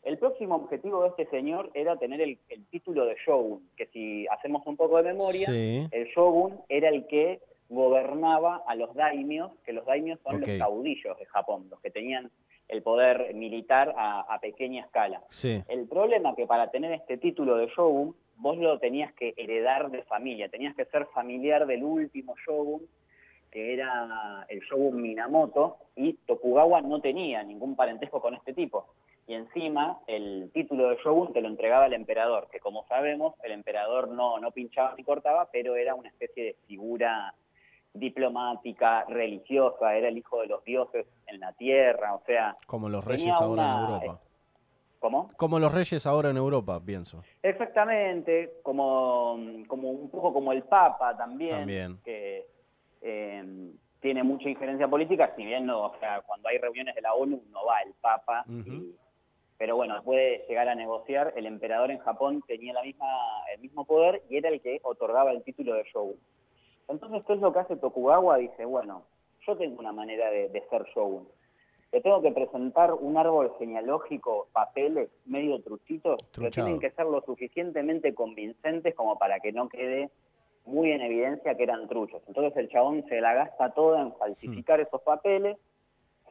El 0.03 0.17
próximo 0.17 0.55
objetivo 0.55 1.03
de 1.03 1.09
este 1.09 1.25
señor 1.27 1.69
era 1.73 1.95
tener 1.97 2.21
el, 2.21 2.39
el 2.49 2.65
título 2.67 3.05
de 3.05 3.15
shogun, 3.25 3.69
que 3.77 3.85
si 3.87 4.25
hacemos 4.27 4.65
un 4.65 4.75
poco 4.75 4.97
de 4.97 5.03
memoria, 5.13 5.45
Sí. 5.45 5.87
el 5.91 6.07
shogun 6.07 6.59
era 6.69 6.89
el 6.89 7.05
que 7.07 7.39
gobernaba 7.69 8.63
a 8.67 8.75
los 8.75 8.93
daimios, 8.95 9.51
que 9.65 9.73
los 9.73 9.85
daimios 9.85 10.19
son 10.23 10.41
los 10.41 10.49
caudillos 10.57 11.17
de 11.19 11.25
Japón, 11.27 11.67
los 11.69 11.79
que 11.81 11.89
tenían 11.91 12.29
el 12.67 12.81
poder 12.81 13.33
militar 13.33 13.93
a, 13.97 14.21
a 14.21 14.39
pequeña 14.39 14.81
escala. 14.83 15.21
Sí. 15.29 15.61
El 15.67 15.87
problema 15.87 16.35
que 16.35 16.45
para 16.47 16.71
tener 16.71 16.91
este 16.93 17.17
título 17.17 17.57
de 17.57 17.67
shogun, 17.67 18.15
vos 18.37 18.57
lo 18.57 18.79
tenías 18.79 19.13
que 19.13 19.33
heredar 19.37 19.91
de 19.91 20.03
familia, 20.03 20.49
tenías 20.49 20.75
que 20.75 20.85
ser 20.85 21.05
familiar 21.07 21.65
del 21.67 21.83
último 21.83 22.35
shogun, 22.45 22.81
que 23.51 23.73
era 23.73 24.45
el 24.49 24.61
shogun 24.61 25.01
Minamoto, 25.01 25.77
y 25.95 26.13
Tokugawa 26.25 26.81
no 26.81 27.01
tenía 27.01 27.43
ningún 27.43 27.75
parentesco 27.75 28.21
con 28.21 28.33
este 28.33 28.53
tipo. 28.53 28.87
Y 29.27 29.33
encima 29.35 29.99
el 30.07 30.49
título 30.53 30.89
de 30.89 30.97
shogun 30.97 31.31
te 31.31 31.41
lo 31.41 31.47
entregaba 31.47 31.85
el 31.85 31.93
emperador, 31.93 32.49
que 32.51 32.59
como 32.59 32.85
sabemos, 32.87 33.35
el 33.43 33.51
emperador 33.53 34.09
no, 34.09 34.39
no 34.39 34.51
pinchaba 34.51 34.93
ni 34.97 35.03
cortaba, 35.03 35.49
pero 35.51 35.75
era 35.75 35.95
una 35.95 36.09
especie 36.09 36.43
de 36.43 36.53
figura 36.67 37.33
diplomática, 37.93 39.05
religiosa, 39.05 39.95
era 39.95 40.07
el 40.09 40.17
hijo 40.17 40.41
de 40.41 40.47
los 40.47 40.63
dioses 40.63 41.05
en 41.27 41.39
la 41.39 41.53
tierra, 41.53 42.15
o 42.15 42.23
sea... 42.25 42.57
Como 42.65 42.89
los 42.89 43.03
reyes 43.05 43.33
ahora 43.33 43.63
una- 43.63 43.73
en 43.75 43.79
Europa. 43.81 44.21
¿Cómo? 44.99 45.31
Como 45.35 45.59
los 45.59 45.73
reyes 45.73 46.05
ahora 46.05 46.29
en 46.29 46.37
Europa, 46.37 46.79
pienso. 46.85 47.23
Exactamente, 47.41 48.53
como, 48.63 49.37
como 49.67 49.89
un 49.89 50.09
poco 50.11 50.31
como 50.31 50.51
el 50.51 50.63
Papa 50.63 51.17
también, 51.17 51.57
También. 51.59 51.99
que 52.03 52.45
eh, 53.01 53.71
tiene 53.99 54.23
mucha 54.23 54.47
injerencia 54.49 54.87
política, 54.87 55.33
si 55.35 55.43
bien 55.43 55.65
no, 55.65 55.85
o 55.87 55.99
sea, 55.99 56.21
cuando 56.21 56.49
hay 56.49 56.57
reuniones 56.59 56.93
de 56.95 57.01
la 57.01 57.13
ONU 57.13 57.41
no 57.49 57.65
va 57.65 57.81
el 57.81 57.93
Papa, 57.99 58.45
y- 58.47 58.95
pero 59.61 59.75
bueno, 59.75 60.01
puede 60.03 60.43
llegar 60.49 60.67
a 60.69 60.73
negociar. 60.73 61.33
El 61.35 61.45
emperador 61.45 61.91
en 61.91 61.99
Japón 61.99 62.41
tenía 62.47 62.73
la 62.73 62.81
misma, 62.81 63.05
el 63.53 63.61
mismo 63.61 63.85
poder 63.85 64.23
y 64.27 64.37
era 64.37 64.49
el 64.49 64.59
que 64.59 64.79
otorgaba 64.81 65.31
el 65.31 65.43
título 65.43 65.75
de 65.75 65.83
shogun. 65.83 66.15
Entonces, 66.87 67.21
¿qué 67.27 67.33
es 67.33 67.39
lo 67.39 67.53
que 67.53 67.59
hace 67.59 67.75
Tokugawa? 67.75 68.37
Dice, 68.37 68.65
bueno, 68.65 69.03
yo 69.45 69.55
tengo 69.55 69.79
una 69.79 69.91
manera 69.91 70.31
de, 70.31 70.49
de 70.49 70.67
ser 70.67 70.83
shogun. 70.95 71.27
Le 71.91 72.01
tengo 72.01 72.23
que 72.23 72.31
presentar 72.31 72.91
un 72.91 73.15
árbol 73.17 73.53
genealógico, 73.59 74.47
papeles 74.51 75.11
medio 75.27 75.61
truchitos, 75.61 76.17
pero 76.17 76.31
Truchado. 76.49 76.65
tienen 76.65 76.79
que 76.79 76.89
ser 76.95 77.05
lo 77.05 77.21
suficientemente 77.21 78.15
convincentes 78.15 78.95
como 78.95 79.19
para 79.19 79.41
que 79.41 79.51
no 79.51 79.69
quede 79.69 80.09
muy 80.65 80.91
en 80.91 81.01
evidencia 81.01 81.53
que 81.53 81.61
eran 81.61 81.87
truchos. 81.87 82.23
Entonces 82.27 82.57
el 82.57 82.67
chabón 82.69 83.05
se 83.07 83.21
la 83.21 83.35
gasta 83.35 83.69
toda 83.75 84.01
en 84.01 84.15
falsificar 84.15 84.79
esos 84.79 85.03
papeles, 85.03 85.55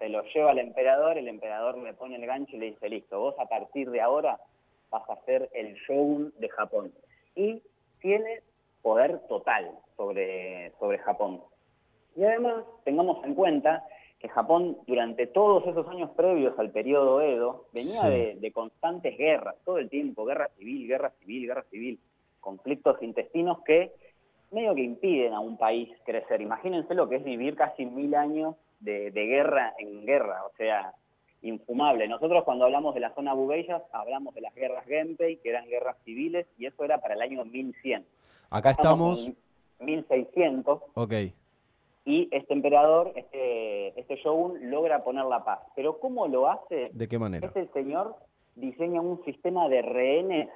se 0.01 0.09
los 0.09 0.25
lleva 0.35 0.51
al 0.51 0.59
emperador, 0.59 1.17
el 1.19 1.29
emperador 1.29 1.77
le 1.79 1.93
pone 1.93 2.17
el 2.17 2.27
gancho 2.27 2.57
y 2.57 2.59
le 2.59 2.67
dice, 2.73 2.89
listo, 2.89 3.21
vos 3.21 3.35
a 3.39 3.47
partir 3.47 3.91
de 3.91 4.01
ahora 4.01 4.41
vas 4.91 5.09
a 5.09 5.17
ser 5.27 5.49
el 5.53 5.75
shogun 5.87 6.33
de 6.39 6.49
Japón. 6.49 6.91
Y 7.37 7.63
tiene 8.01 8.41
poder 8.83 9.21
total 9.29 9.71
sobre, 9.97 10.73
sobre 10.81 10.99
Japón. 10.99 11.43
Y 12.17 12.25
además, 12.25 12.65
tengamos 12.85 13.23
en 13.25 13.35
cuenta 13.35 13.85
que 14.19 14.29
Japón, 14.29 14.79
durante 14.87 15.27
todos 15.27 15.67
esos 15.67 15.87
años 15.89 16.11
previos 16.17 16.59
al 16.59 16.71
periodo 16.71 17.21
Edo, 17.21 17.67
venía 17.73 18.01
Sí. 18.01 18.09
de, 18.09 18.35
de 18.41 18.53
constantes 18.53 19.17
guerras, 19.19 19.57
todo 19.67 19.77
el 19.79 19.91
tiempo, 19.91 20.25
guerra 20.25 20.49
civil, 20.59 20.89
guerra 20.89 21.11
civil, 21.21 21.47
guerra 21.47 21.65
civil, 21.71 22.01
conflictos 22.41 23.03
intestinos 23.03 23.61
que 23.65 23.93
medio 24.51 24.75
que 24.75 24.83
impiden 24.83 25.35
a 25.35 25.41
un 25.41 25.59
país 25.59 25.91
crecer. 26.05 26.41
Imagínense 26.41 26.95
lo 26.95 27.09
que 27.09 27.17
es 27.17 27.25
vivir 27.25 27.55
casi 27.55 27.85
mil 27.85 28.15
años 28.15 28.57
de, 28.81 29.11
de 29.11 29.27
guerra 29.27 29.75
en 29.79 30.05
guerra, 30.05 30.45
o 30.47 30.57
sea, 30.57 30.93
infumable. 31.43 32.07
Nosotros 32.09 32.45
cuando 32.45 32.65
hablamos 32.67 32.95
de 32.95 33.01
la 33.01 33.15
zona 33.15 33.33
Bubeyas, 33.35 33.83
hablamos 33.93 34.35
de 34.35 34.41
las 34.43 34.55
guerras 34.55 34.85
Genpei, 34.87 35.37
que 35.39 35.51
eran 35.51 35.67
guerras 35.69 35.97
civiles, 36.05 36.47
y 36.59 36.67
eso 36.67 36.85
era 36.85 36.99
para 37.01 37.15
el 37.15 37.23
año 37.23 37.45
1100. 37.45 38.05
Acá 38.51 38.73
estamos. 38.73 39.29
en 39.29 39.37
1600, 39.87 40.83
Ok. 40.95 41.13
y 42.05 42.29
este 42.33 42.53
emperador, 42.53 43.13
este, 43.17 43.99
este 43.99 44.17
shogun, 44.17 44.71
logra 44.71 45.03
poner 45.05 45.25
la 45.25 45.43
paz. 45.45 45.61
Pero 45.75 45.99
¿cómo 46.01 46.29
lo 46.29 46.51
hace? 46.51 46.91
¿De 46.93 47.09
qué 47.09 47.19
manera? 47.19 47.47
Este 47.47 47.67
señor 47.69 48.17
diseña 48.57 49.01
un 49.01 49.25
sistema 49.25 49.69
de 49.71 49.81
rehenes, 49.81 50.49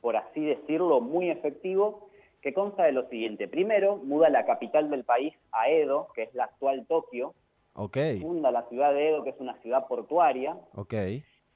por 0.00 0.16
así 0.16 0.40
decirlo, 0.44 1.00
muy 1.00 1.30
efectivo, 1.30 2.08
que 2.42 2.52
consta 2.52 2.84
de 2.84 2.92
lo 2.92 3.08
siguiente. 3.08 3.46
Primero, 3.46 3.96
muda 3.96 4.28
la 4.30 4.44
capital 4.46 4.90
del 4.90 5.04
país 5.04 5.34
a 5.52 5.68
Edo, 5.70 6.08
que 6.14 6.22
es 6.24 6.34
la 6.34 6.44
actual 6.44 6.86
Tokio, 6.86 7.34
Ok. 7.74 7.96
funda 8.20 8.50
la 8.50 8.62
ciudad 8.68 8.92
de 8.92 9.08
Edo, 9.10 9.22
que 9.24 9.30
es 9.30 9.40
una 9.40 9.54
ciudad 9.62 9.86
portuaria, 9.86 10.56
Ok. 10.74 10.94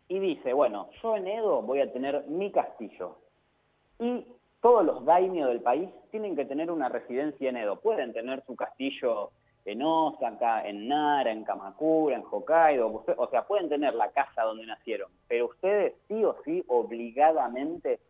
y 0.09 0.19
dice, 0.19 0.53
bueno, 0.53 0.89
yo 1.03 1.17
en 1.17 1.27
Edo 1.27 1.63
voy 1.63 1.81
a 1.81 1.93
tener 1.93 2.25
mi 2.29 2.51
castillo. 2.53 3.17
Y 3.99 4.27
todos 4.61 4.85
los 4.85 5.05
daimios 5.05 5.49
del 5.49 5.61
país 5.61 5.89
tienen 6.11 6.37
que 6.37 6.45
tener 6.45 6.71
una 6.71 6.89
residencia 6.89 7.49
en 7.51 7.57
Edo. 7.57 7.81
Pueden 7.81 8.13
tener 8.13 8.45
su 8.47 8.55
castillo 8.55 9.31
en 9.65 9.81
Osaka, 9.83 10.67
en 10.67 10.89
Nara, 10.89 11.31
en 11.31 11.45
Kamakura, 11.45 12.17
en 12.17 12.25
Hokkaido, 12.29 13.05
o 13.17 13.29
sea, 13.29 13.47
pueden 13.47 13.69
tener 13.69 13.95
la 13.95 14.11
casa 14.11 14.43
donde 14.43 14.67
nacieron, 14.67 15.09
pero 15.29 15.47
ustedes 15.47 15.95
sí 16.09 16.25
o 16.25 16.37
sí, 16.45 16.65
obligadamente, 16.67 18.01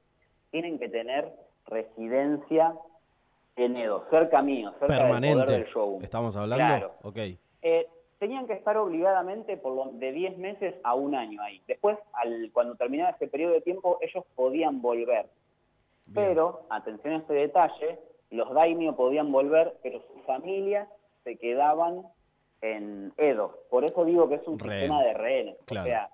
tienen 0.51 0.79
que 0.79 0.89
tener 0.89 1.31
residencia 1.67 2.75
en 3.57 3.77
Edo, 3.77 4.07
cerca 4.11 4.41
mío, 4.41 4.71
cerca 4.79 4.87
del 4.87 4.97
poder 4.97 5.21
Permanente. 5.21 5.53
del 5.53 5.65
shogun. 5.67 6.03
¿Estamos 6.03 6.35
hablando? 6.37 6.65
Claro. 6.65 6.93
Ok. 7.03 7.19
Eh, 7.63 7.87
tenían 8.19 8.47
que 8.47 8.53
estar 8.53 8.77
obligadamente 8.77 9.57
por 9.57 9.75
lo- 9.75 9.91
de 9.93 10.13
10 10.13 10.37
meses 10.39 10.75
a 10.85 10.95
un 10.95 11.15
año 11.15 11.43
ahí. 11.43 11.61
Después, 11.67 11.99
al, 12.13 12.51
cuando 12.53 12.75
terminaba 12.77 13.11
ese 13.11 13.27
periodo 13.29 13.53
de 13.55 13.61
tiempo, 13.63 13.99
ellos 14.01 14.25
podían 14.37 14.81
volver. 14.83 15.27
Bien. 16.07 16.15
Pero, 16.29 16.63
atención 16.71 17.15
a 17.15 17.19
este 17.19 17.35
detalle, 17.35 17.99
los 18.31 18.53
daimio 18.55 18.95
podían 18.97 19.31
volver, 19.33 19.77
pero 19.83 20.01
sus 20.13 20.23
familias 20.25 20.89
se 21.25 21.37
quedaban 21.37 22.03
en 22.61 23.13
Edo. 23.17 23.59
Por 23.71 23.85
eso 23.85 24.05
digo 24.05 24.29
que 24.29 24.37
es 24.37 24.47
un 24.47 24.59
Rehén. 24.59 24.81
sistema 24.83 25.03
de 25.03 25.15
rehenes. 25.15 25.57
Claro. 25.67 25.87
O 25.87 25.91
sea, 25.91 26.11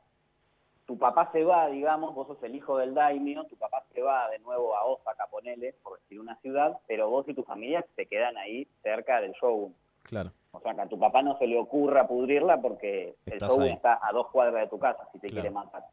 tu 0.87 0.97
papá 0.99 1.31
se 1.33 1.45
va, 1.45 1.69
digamos, 1.69 2.15
vos 2.15 2.27
sos 2.27 2.43
el 2.43 2.55
hijo 2.55 2.79
del 2.79 2.95
daimio, 2.95 3.45
tu 3.45 3.57
papá 3.57 3.85
se 3.93 4.01
va 4.01 4.31
de 4.31 4.39
nuevo 4.39 4.75
a 4.75 4.85
Osaka, 4.85 5.27
ponele, 5.31 5.75
por 5.83 6.01
decir 6.01 6.19
una 6.19 6.37
ciudad, 6.37 6.79
pero 6.87 7.11
vos 7.11 7.29
y 7.29 7.35
tu 7.35 7.43
familia 7.45 7.85
se 7.95 8.07
quedan 8.07 8.39
ahí 8.39 8.67
cerca 8.83 9.21
del 9.21 9.33
shogun. 9.33 9.75
Claro. 10.05 10.31
O 10.53 10.61
sea, 10.61 10.75
que 10.75 10.81
a 10.81 10.87
tu 10.89 10.99
papá 10.99 11.23
no 11.23 11.37
se 11.39 11.47
le 11.47 11.59
ocurra 11.59 12.07
pudrirla 12.09 12.61
porque 12.61 13.15
el 13.27 13.39
ahí. 13.65 13.71
está 13.73 13.99
a 14.03 14.13
dos 14.13 14.29
cuadras 14.29 14.63
de 14.63 14.69
tu 14.69 14.79
casa 14.79 15.07
si 15.13 15.19
te 15.19 15.29
Claro. 15.29 15.43
quiere 15.43 15.51
matar. 15.55 15.85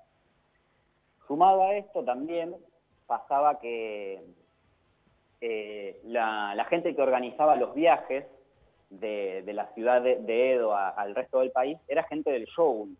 Sumado 1.27 1.63
a 1.63 1.75
esto 1.75 2.03
también 2.03 2.55
pasaba 3.07 3.59
que 3.59 4.23
eh, 5.41 5.99
la, 6.05 6.55
la 6.55 6.65
gente 6.65 6.95
que 6.95 7.01
organizaba 7.01 7.55
los 7.55 7.73
viajes 7.73 8.25
de, 8.89 9.41
de 9.43 9.53
la 9.53 9.67
ciudad 9.73 10.01
de, 10.01 10.17
de 10.17 10.53
Edo 10.53 10.73
a- 10.75 10.89
al 10.89 11.13
resto 11.15 11.39
del 11.39 11.51
país 11.51 11.77
era 11.87 12.03
gente 12.03 12.31
del 12.31 12.45
shogun. 12.45 12.97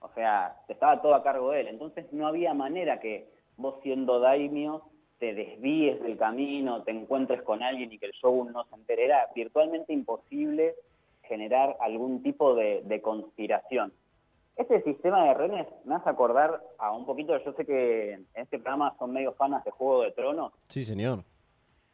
O 0.00 0.08
sea, 0.10 0.56
estaba 0.68 1.00
todo 1.02 1.14
a 1.14 1.22
cargo 1.22 1.50
de 1.50 1.62
él. 1.62 1.68
Entonces 1.68 2.10
no 2.12 2.26
había 2.28 2.54
manera 2.54 3.00
que 3.00 3.28
vos 3.56 3.76
siendo 3.82 4.20
daimio 4.20 4.82
te 5.18 5.34
desvíes 5.34 6.00
del 6.02 6.16
camino, 6.16 6.82
te 6.82 6.90
encuentres 6.90 7.42
con 7.42 7.62
alguien 7.62 7.92
y 7.92 7.98
que 7.98 8.06
el 8.06 8.12
shogun 8.12 8.52
no 8.52 8.64
se 8.64 8.74
entere. 8.74 9.04
Era 9.06 9.28
virtualmente 9.34 9.92
imposible 9.92 10.74
generar 11.22 11.76
algún 11.80 12.22
tipo 12.22 12.54
de, 12.54 12.82
de 12.84 13.00
conspiración. 13.00 13.92
Este 14.56 14.82
sistema 14.82 15.24
de 15.24 15.34
rehenes 15.34 15.66
me 15.84 15.96
hace 15.96 16.08
acordar 16.08 16.62
a 16.78 16.92
un 16.92 17.04
poquito, 17.04 17.36
yo 17.44 17.52
sé 17.52 17.66
que 17.66 18.14
en 18.14 18.26
este 18.34 18.58
programa 18.58 18.94
son 18.98 19.12
medio 19.12 19.32
fanas 19.32 19.62
de 19.64 19.70
Juego 19.70 20.02
de 20.02 20.12
Tronos. 20.12 20.52
Sí, 20.68 20.82
señor. 20.82 21.24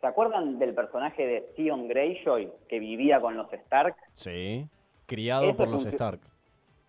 ¿Se 0.01 0.07
acuerdan 0.07 0.59
del 0.59 0.75
personaje 0.75 1.27
de 1.27 1.41
Theon 1.57 1.89
Greyjoy 1.89 2.51
que 2.69 2.79
vivía 2.79 3.21
con 3.21 3.37
los 3.37 3.53
Stark? 3.53 3.97
Sí. 4.13 4.67
Criado 5.07 5.45
Eso 5.45 5.57
por 5.57 5.69
los 5.69 5.87
Stark. 5.87 6.21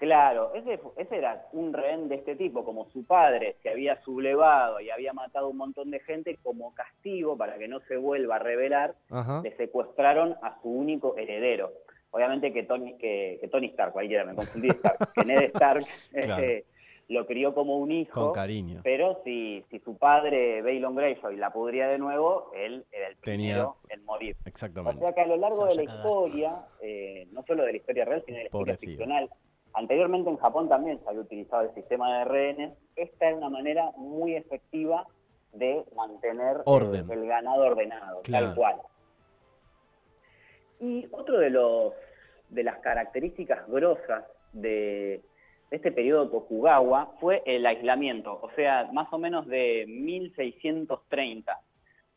Claro, 0.03 0.51
ese, 0.53 0.81
ese 0.97 1.15
era 1.17 1.47
un 1.53 1.71
rehén 1.71 2.09
de 2.09 2.15
este 2.15 2.35
tipo, 2.35 2.65
como 2.65 2.89
su 2.89 3.05
padre 3.05 3.55
se 3.63 3.69
había 3.69 4.01
sublevado 4.03 4.81
y 4.81 4.89
había 4.89 5.13
matado 5.13 5.47
un 5.47 5.55
montón 5.55 5.91
de 5.91 6.01
gente, 6.01 6.37
como 6.43 6.75
castigo 6.75 7.37
para 7.37 7.57
que 7.57 7.69
no 7.69 7.79
se 7.87 7.95
vuelva 7.95 8.35
a 8.35 8.39
rebelar, 8.39 8.95
Ajá. 9.09 9.39
le 9.41 9.55
secuestraron 9.55 10.35
a 10.41 10.59
su 10.61 10.67
único 10.69 11.15
heredero. 11.17 11.71
Obviamente 12.11 12.51
que 12.51 12.63
Tony, 12.63 12.97
que, 12.97 13.37
que 13.39 13.47
Tony 13.47 13.67
Stark, 13.67 13.93
cualquiera, 13.93 14.25
me 14.25 14.35
confundí 14.35 14.67
Stark, 14.75 14.97
que 15.15 15.23
Ned 15.25 15.43
Stark 15.53 15.85
Claro. 16.11 16.43
este, 16.43 16.65
lo 17.07 17.25
crió 17.25 17.53
como 17.53 17.77
un 17.77 17.93
hijo, 17.93 18.25
Con 18.25 18.33
cariño. 18.33 18.81
pero 18.83 19.21
si, 19.23 19.63
si 19.71 19.79
su 19.79 19.97
padre, 19.97 20.61
Balon 20.63 20.95
Greyjoy, 20.95 21.37
la 21.37 21.51
pudría 21.53 21.87
de 21.87 21.97
nuevo, 21.97 22.51
él 22.53 22.83
era 22.91 23.07
el 23.07 23.15
Tenía- 23.19 23.53
primero 23.55 23.77
en 23.87 24.03
morir. 24.03 24.35
O 24.45 24.49
Exactamente. 24.49 24.99
sea 24.99 25.13
que 25.13 25.21
a 25.21 25.27
lo 25.27 25.37
largo 25.37 25.65
de 25.65 25.75
la 25.75 25.83
historia, 25.83 26.49
eh, 26.81 27.25
no 27.31 27.41
solo 27.43 27.63
de 27.63 27.71
la 27.71 27.77
historia 27.77 28.03
real, 28.03 28.21
sino 28.25 28.35
de 28.37 28.43
la 28.43 28.47
historia 28.47 28.77
ficcional, 28.77 29.29
anteriormente 29.73 30.29
en 30.29 30.37
Japón 30.37 30.69
también 30.69 30.99
se 31.03 31.09
había 31.09 31.21
utilizado 31.21 31.63
el 31.63 31.73
sistema 31.73 32.19
de 32.19 32.25
rehenes. 32.25 32.73
Esta 32.95 33.29
es 33.29 33.35
una 33.37 33.49
manera 33.49 33.91
muy 33.97 34.35
efectiva 34.35 35.05
de 35.53 35.83
mantener 35.95 36.57
Orden. 36.65 37.09
el 37.11 37.27
ganado 37.27 37.63
ordenado, 37.63 38.21
Claro. 38.23 38.47
tal 38.47 38.55
cual. 38.55 38.75
Y 40.79 41.07
otro 41.11 41.39
de 41.39 41.49
los 41.49 41.93
de 42.49 42.63
las 42.63 42.77
características 42.79 43.67
grosas 43.67 44.25
de, 44.51 45.21
de 45.71 45.75
este 45.77 45.91
periodo 45.91 46.29
Tokugawa 46.29 47.13
fue 47.19 47.41
el 47.47 47.65
aislamiento, 47.65 48.37
o 48.41 48.51
sea, 48.51 48.89
más 48.93 49.11
o 49.11 49.17
menos 49.17 49.47
de 49.47 49.85
1630 49.87 51.59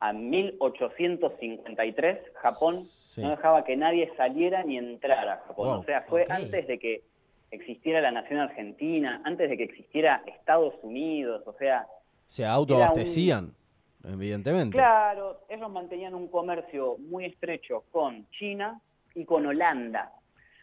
a 0.00 0.12
1853, 0.12 2.18
Japón 2.34 2.74
Sí. 2.76 3.22
no 3.22 3.30
dejaba 3.30 3.64
que 3.64 3.76
nadie 3.76 4.12
saliera 4.16 4.62
ni 4.62 4.76
entrara 4.76 5.34
a 5.34 5.38
Japón. 5.46 5.68
Wow, 5.68 5.78
o 5.80 5.84
sea, 5.84 6.02
fue 6.02 6.26
antes 6.28 6.66
de 6.66 6.78
que 6.78 7.02
existiera 7.56 8.00
la 8.00 8.10
nación 8.10 8.40
argentina, 8.40 9.20
antes 9.24 9.50
de 9.50 9.56
que 9.56 9.64
existiera 9.64 10.22
Estados 10.26 10.74
Unidos, 10.82 11.42
o 11.46 11.52
sea, 11.54 11.86
Se 12.26 12.46
autoabastecían, 12.46 13.54
evidentemente. 14.04 14.76
Claro, 14.76 15.40
ellos 15.48 15.70
mantenían 15.70 16.14
un 16.14 16.28
comercio 16.28 16.96
muy 16.98 17.24
estrecho 17.24 17.84
con 17.90 18.28
China, 18.30 18.80
y 19.16 19.24
con 19.24 19.46
Holanda. 19.46 20.12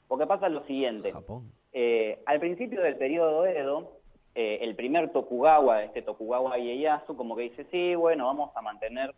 Porque 0.08 0.28
pasa 0.28 0.48
lo 0.48 0.64
siguiente. 0.66 1.12
Japón. 1.12 1.52
Eh, 1.74 2.22
al 2.26 2.40
principio 2.40 2.82
del 2.82 2.96
periodo 2.96 3.46
Edo, 3.46 4.00
eh, 4.36 4.60
el 4.62 4.76
primer 4.76 5.12
Tokugawa, 5.12 5.84
este 5.84 6.04
Tokugawa 6.04 6.58
Ieyasu, 6.58 7.18
como 7.18 7.36
que 7.36 7.44
dice, 7.44 7.66
sí, 7.72 7.96
bueno, 7.96 8.28
vamos 8.28 8.56
a 8.56 8.62
mantener 8.62 9.14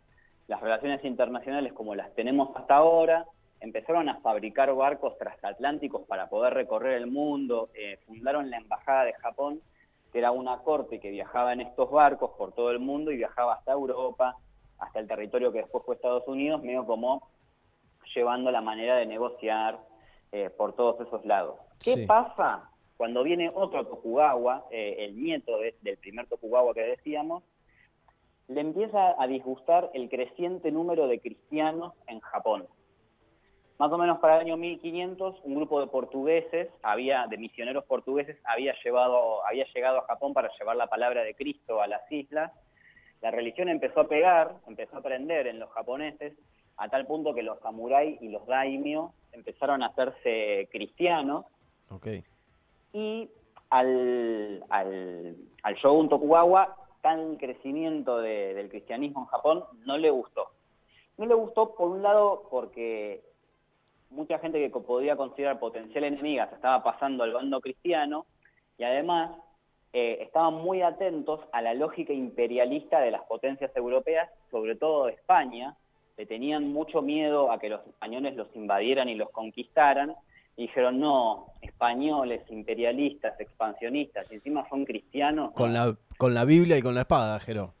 las 0.48 0.60
relaciones 0.60 1.04
internacionales 1.04 1.72
como 1.74 1.94
las 1.94 2.12
tenemos 2.14 2.56
hasta 2.56 2.76
ahora. 2.76 3.26
Empezaron 3.60 4.08
a 4.08 4.20
fabricar 4.20 4.72
barcos 4.74 5.16
transatlánticos 5.18 6.02
para 6.06 6.28
poder 6.28 6.54
recorrer 6.54 6.94
el 6.94 7.06
mundo, 7.06 7.70
eh, 7.74 7.98
fundaron 8.06 8.50
la 8.50 8.58
Embajada 8.58 9.04
de 9.04 9.14
Japón, 9.14 9.60
que 10.12 10.18
era 10.18 10.30
una 10.30 10.58
corte 10.58 11.00
que 11.00 11.10
viajaba 11.10 11.52
en 11.52 11.62
estos 11.62 11.90
barcos 11.90 12.30
por 12.36 12.52
todo 12.52 12.70
el 12.70 12.78
mundo 12.78 13.10
y 13.10 13.16
viajaba 13.16 13.54
hasta 13.54 13.72
Europa, 13.72 14.36
hasta 14.78 14.98
el 15.00 15.08
territorio 15.08 15.52
que 15.52 15.58
después 15.58 15.84
fue 15.84 15.94
Estados 15.94 16.26
Unidos, 16.28 16.62
medio 16.62 16.84
como 16.84 17.28
llevando 18.14 18.50
la 18.50 18.60
manera 18.60 18.96
de 18.96 19.06
negociar 19.06 19.78
eh, 20.32 20.50
por 20.50 20.74
todos 20.74 21.00
esos 21.06 21.24
lados. 21.24 21.56
¿Qué 21.82 21.94
Sí. 21.94 22.06
pasa 22.06 22.68
cuando 22.96 23.22
viene 23.22 23.50
otro 23.54 23.86
Tokugawa, 23.86 24.66
eh, 24.70 24.96
el 25.00 25.22
nieto 25.22 25.58
de- 25.58 25.74
del 25.82 25.96
primer 25.98 26.26
Tokugawa 26.26 26.74
que 26.74 26.80
decíamos, 26.82 27.42
le 28.48 28.60
empieza 28.60 29.20
a 29.20 29.26
disgustar 29.26 29.90
el 29.94 30.08
creciente 30.08 30.70
número 30.70 31.06
de 31.08 31.20
cristianos 31.20 31.94
en 32.06 32.20
Japón. 32.20 32.66
Más 33.78 33.92
o 33.92 33.98
menos 33.98 34.18
para 34.20 34.36
el 34.36 34.40
año 34.42 34.56
1500, 34.56 35.40
un 35.44 35.54
grupo 35.54 35.80
de 35.80 35.86
portugueses, 35.88 36.68
había, 36.82 37.26
de 37.26 37.36
misioneros 37.36 37.84
portugueses, 37.84 38.38
había, 38.44 38.74
llevado, 38.82 39.46
había 39.46 39.66
llegado 39.74 39.98
a 39.98 40.06
Japón 40.06 40.32
para 40.32 40.50
llevar 40.58 40.76
la 40.76 40.86
palabra 40.86 41.22
de 41.22 41.34
Cristo 41.34 41.82
a 41.82 41.86
las 41.86 42.10
islas. 42.10 42.52
La 43.20 43.30
religión 43.30 43.68
empezó 43.68 44.00
a 44.00 44.08
pegar, 44.08 44.54
empezó 44.66 44.96
a 44.96 45.02
prender 45.02 45.46
en 45.46 45.58
los 45.58 45.70
japoneses, 45.72 46.32
a 46.78 46.88
tal 46.88 47.06
punto 47.06 47.34
que 47.34 47.42
los 47.42 47.58
samuráis 47.60 48.20
y 48.22 48.28
los 48.28 48.46
daimyo 48.46 49.10
empezaron 49.32 49.82
a 49.82 49.86
hacerse 49.88 50.68
cristianos 50.72 51.44
Ok. 51.90 52.06
y 52.94 53.28
al, 53.70 54.64
al, 54.70 55.36
al 55.62 55.74
shogun 55.74 56.08
Tokugawa 56.08 56.76
tal 57.02 57.36
crecimiento 57.38 58.18
de- 58.18 58.54
del 58.54 58.68
cristianismo 58.68 59.20
en 59.22 59.26
Japón 59.26 59.64
no 59.84 59.96
le 59.98 60.10
gustó. 60.10 60.48
No 61.18 61.26
le 61.26 61.34
gustó 61.34 61.74
por 61.74 61.90
un 61.90 62.02
lado 62.02 62.44
porque 62.50 63.22
mucha 64.10 64.38
gente 64.38 64.60
que 64.60 64.70
podía 64.80 65.16
considerar 65.16 65.58
potencial 65.58 66.04
enemiga 66.04 66.48
se 66.48 66.54
estaba 66.54 66.82
pasando 66.82 67.24
al 67.24 67.32
bando 67.32 67.60
cristiano 67.60 68.26
y 68.78 68.84
además 68.84 69.32
eh, 69.92 70.18
estaban 70.20 70.54
muy 70.54 70.82
atentos 70.82 71.40
a 71.52 71.62
la 71.62 71.74
lógica 71.74 72.12
imperialista 72.12 73.00
de 73.00 73.10
las 73.10 73.22
potencias 73.22 73.74
europeas, 73.76 74.28
sobre 74.50 74.76
todo 74.76 75.06
de 75.06 75.12
España, 75.12 75.76
le 76.16 76.26
tenían 76.26 76.72
mucho 76.72 77.02
miedo 77.02 77.50
a 77.50 77.58
que 77.58 77.68
los 77.68 77.86
españoles 77.86 78.36
los 78.36 78.48
invadieran 78.54 79.08
y 79.08 79.14
los 79.14 79.30
conquistaran, 79.30 80.14
y 80.56 80.62
dijeron, 80.62 80.98
no, 80.98 81.46
españoles, 81.60 82.42
imperialistas, 82.50 83.38
expansionistas, 83.38 84.30
y 84.30 84.36
encima 84.36 84.66
son 84.68 84.84
cristianos. 84.84 85.52
Con 85.52 85.72
no". 85.72 85.86
la, 85.86 85.96
con 86.16 86.34
la 86.34 86.44
Biblia 86.44 86.78
y 86.78 86.82
con 86.82 86.94
la 86.94 87.02
espada, 87.02 87.38
Jero. 87.40 87.74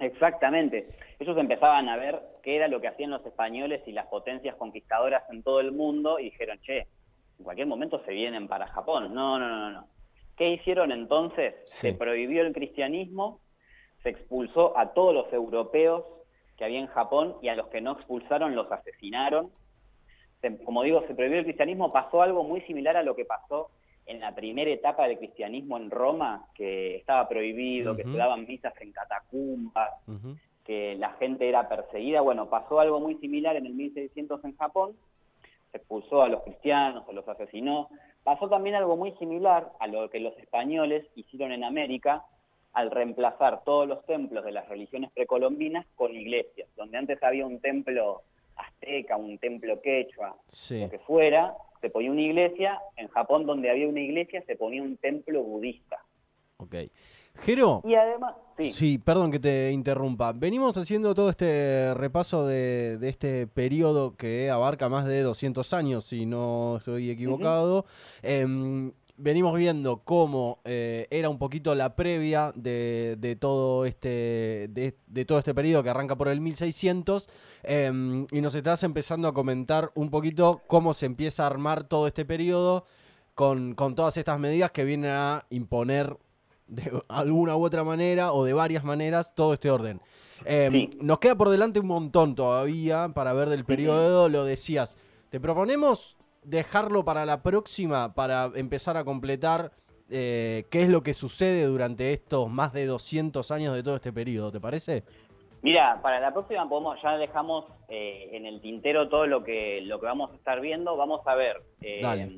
Exactamente. 0.00 0.88
Ellos 1.18 1.36
empezaban 1.38 1.88
a 1.88 1.96
ver 1.96 2.20
qué 2.42 2.56
era 2.56 2.68
lo 2.68 2.80
que 2.80 2.88
hacían 2.88 3.10
los 3.10 3.24
españoles 3.24 3.82
y 3.86 3.92
las 3.92 4.06
potencias 4.06 4.56
conquistadoras 4.56 5.22
en 5.30 5.42
todo 5.42 5.60
el 5.60 5.72
mundo 5.72 6.18
y 6.18 6.24
dijeron, 6.24 6.58
che, 6.62 6.78
en 7.38 7.44
cualquier 7.44 7.66
momento 7.66 8.02
se 8.04 8.12
vienen 8.12 8.48
para 8.48 8.66
Japón. 8.68 9.14
No, 9.14 9.38
no, 9.38 9.48
no, 9.48 9.70
no. 9.70 9.88
¿Qué 10.36 10.48
hicieron 10.50 10.90
entonces? 10.90 11.54
Sí. 11.66 11.88
Se 11.88 11.94
prohibió 11.94 12.42
el 12.42 12.52
cristianismo, 12.52 13.40
se 14.02 14.10
expulsó 14.10 14.76
a 14.76 14.92
todos 14.94 15.14
los 15.14 15.32
europeos 15.32 16.04
que 16.56 16.64
había 16.64 16.80
en 16.80 16.86
Japón 16.88 17.36
y 17.40 17.48
a 17.48 17.54
los 17.56 17.68
que 17.68 17.80
no 17.80 17.92
expulsaron 17.92 18.54
los 18.54 18.70
asesinaron. 18.70 19.50
Se- 20.40 20.62
como 20.64 20.82
digo, 20.82 21.04
se 21.06 21.14
prohibió 21.14 21.38
el 21.38 21.44
cristianismo, 21.44 21.92
pasó 21.92 22.20
algo 22.22 22.42
muy 22.44 22.60
similar 22.62 22.96
a 22.96 23.02
lo 23.02 23.14
que 23.14 23.24
pasó 23.24 23.70
en 24.06 24.20
la 24.20 24.34
primera 24.34 24.70
etapa 24.70 25.06
del 25.06 25.18
cristianismo 25.18 25.76
en 25.76 25.90
Roma, 25.90 26.46
que 26.54 26.96
estaba 26.96 27.28
prohibido, 27.28 27.96
que 27.96 28.04
se 28.04 28.16
daban 28.16 28.46
misas 28.46 28.74
en 28.80 28.92
catacumbas, 28.92 29.90
que 30.64 30.96
la 30.96 31.10
gente 31.14 31.48
era 31.48 31.68
perseguida. 31.68 32.20
Bueno, 32.20 32.48
pasó 32.48 32.80
algo 32.80 33.00
muy 33.00 33.16
similar 33.16 33.56
en 33.56 33.66
el 33.66 33.74
1600 33.74 34.44
en 34.44 34.56
Japón, 34.56 34.96
se 35.70 35.78
expulsó 35.78 36.22
a 36.22 36.28
los 36.28 36.42
cristianos, 36.42 37.04
se 37.06 37.12
los 37.12 37.26
asesinó. 37.28 37.88
Pasó 38.22 38.48
también 38.48 38.74
algo 38.74 38.96
muy 38.96 39.12
similar 39.12 39.72
a 39.80 39.86
lo 39.86 40.08
que 40.08 40.20
los 40.20 40.36
españoles 40.38 41.06
hicieron 41.14 41.52
en 41.52 41.64
América 41.64 42.24
al 42.72 42.90
reemplazar 42.90 43.62
todos 43.64 43.88
los 43.88 44.04
templos 44.06 44.44
de 44.44 44.52
las 44.52 44.68
religiones 44.68 45.10
precolombinas 45.12 45.86
con 45.94 46.14
iglesias, 46.14 46.68
donde 46.76 46.98
antes 46.98 47.22
había 47.22 47.46
un 47.46 47.60
templo 47.60 48.22
azteca, 48.56 49.16
un 49.16 49.38
templo 49.38 49.80
quechua, 49.82 50.36
Sí. 50.48 50.80
lo 50.80 50.90
que 50.90 50.98
fuera, 51.00 51.54
se 51.80 51.90
ponía 51.90 52.10
una 52.10 52.22
iglesia, 52.22 52.78
en 52.96 53.08
Japón 53.08 53.46
donde 53.46 53.70
había 53.70 53.88
una 53.88 54.00
iglesia 54.00 54.42
se 54.46 54.56
ponía 54.56 54.82
un 54.82 54.96
templo 54.96 55.42
budista. 55.42 55.98
Ok. 56.58 56.76
Jero. 57.36 57.82
Y 57.84 57.94
además, 57.94 58.36
sí, 58.56 58.70
Sí, 58.72 58.98
perdón 58.98 59.32
que 59.32 59.40
te 59.40 59.72
interrumpa. 59.72 60.32
Venimos 60.32 60.76
haciendo 60.76 61.14
todo 61.14 61.30
este 61.30 61.92
repaso 61.94 62.46
de, 62.46 62.96
de 62.98 63.08
este 63.08 63.46
periodo 63.48 64.16
que 64.16 64.50
abarca 64.50 64.88
más 64.88 65.04
de 65.06 65.20
200 65.22 65.72
años, 65.74 66.04
si 66.04 66.26
no 66.26 66.76
estoy 66.76 67.10
equivocado. 67.10 67.86
Em, 68.22 68.92
venimos 69.16 69.56
viendo 69.56 69.98
cómo 69.98 70.58
eh, 70.64 71.06
era 71.10 71.28
un 71.28 71.38
poquito 71.38 71.74
la 71.74 71.94
previa 71.94 72.52
de, 72.54 73.16
de 73.18 73.36
todo 73.36 73.84
este 73.84 74.68
de, 74.70 74.96
de 75.06 75.24
todo 75.24 75.38
este 75.38 75.54
periodo 75.54 75.82
que 75.82 75.90
arranca 75.90 76.16
por 76.16 76.28
el 76.28 76.40
1600 76.40 77.28
em, 77.62 78.26
y 78.32 78.40
nos 78.40 78.54
estás 78.54 78.82
empezando 78.82 79.28
a 79.28 79.34
comentar 79.34 79.92
un 79.94 80.10
poquito 80.10 80.62
cómo 80.66 80.94
se 80.94 81.06
empieza 81.06 81.44
a 81.44 81.46
armar 81.46 81.84
todo 81.84 82.06
este 82.06 82.24
periodo 82.24 82.84
con, 83.34 83.74
con 83.74 83.94
todas 83.94 84.16
estas 84.16 84.38
medidas 84.38 84.72
que 84.72 84.84
vienen 84.84 85.10
a 85.10 85.46
imponer 85.50 86.16
de 86.66 86.90
alguna 87.08 87.56
u 87.56 87.64
otra 87.64 87.84
manera 87.84 88.32
o 88.32 88.44
de 88.44 88.52
varias 88.52 88.84
maneras 88.84 89.34
todo 89.34 89.54
este 89.54 89.70
orden. 89.70 90.00
Eh, 90.44 90.68
Sí. 90.72 90.90
Nos 91.00 91.18
queda 91.18 91.36
por 91.36 91.50
delante 91.50 91.78
un 91.80 91.86
montón 91.86 92.34
todavía 92.34 93.10
para 93.14 93.32
ver 93.32 93.48
del 93.48 93.64
periodo, 93.64 94.28
lo 94.28 94.44
decías. 94.44 94.96
Te 95.30 95.40
proponemos 95.40 96.16
dejarlo 96.44 97.04
para 97.04 97.26
la 97.26 97.42
próxima 97.42 98.14
para 98.14 98.50
empezar 98.54 98.96
a 98.96 99.04
completar 99.04 99.72
eh, 100.10 100.64
qué 100.70 100.82
es 100.82 100.90
lo 100.90 101.02
que 101.02 101.14
sucede 101.14 101.64
durante 101.64 102.12
estos 102.12 102.50
más 102.50 102.72
de 102.72 102.86
200 102.86 103.50
años 103.50 103.74
de 103.74 103.82
todo 103.82 103.96
este 103.96 104.12
periodo, 104.12 104.52
¿te 104.52 104.60
parece? 104.60 105.04
Mira, 105.62 105.98
para 106.02 106.20
la 106.20 106.30
próxima 106.30 106.68
podemos, 106.68 107.00
ya 107.02 107.16
dejamos 107.16 107.64
eh, 107.88 108.28
en 108.32 108.44
el 108.44 108.60
tintero 108.60 109.08
todo 109.08 109.26
lo 109.26 109.42
que 109.42 109.80
lo 109.80 109.98
que 109.98 110.04
vamos 110.04 110.30
a 110.30 110.34
estar 110.34 110.60
viendo. 110.60 110.94
Vamos 110.94 111.26
a 111.26 111.34
ver 111.34 111.62
eh, 111.80 112.00
Dale. 112.02 112.30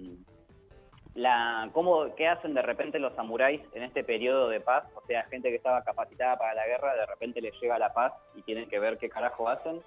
la 1.14 1.68
cómo 1.72 2.14
qué 2.14 2.28
hacen 2.28 2.54
de 2.54 2.62
repente 2.62 3.00
los 3.00 3.14
samuráis 3.16 3.60
en 3.74 3.82
este 3.82 4.04
periodo 4.04 4.48
de 4.48 4.60
paz. 4.60 4.84
O 4.94 5.04
sea, 5.08 5.24
gente 5.24 5.50
que 5.50 5.56
estaba 5.56 5.82
capacitada 5.82 6.38
para 6.38 6.54
la 6.54 6.68
guerra, 6.68 6.94
de 6.94 7.04
repente 7.06 7.40
les 7.40 7.60
llega 7.60 7.80
la 7.80 7.92
paz 7.92 8.12
y 8.36 8.42
tienen 8.42 8.68
que 8.68 8.78
ver 8.78 8.96
qué 8.96 9.08
carajo 9.08 9.48
hacen. 9.48 9.80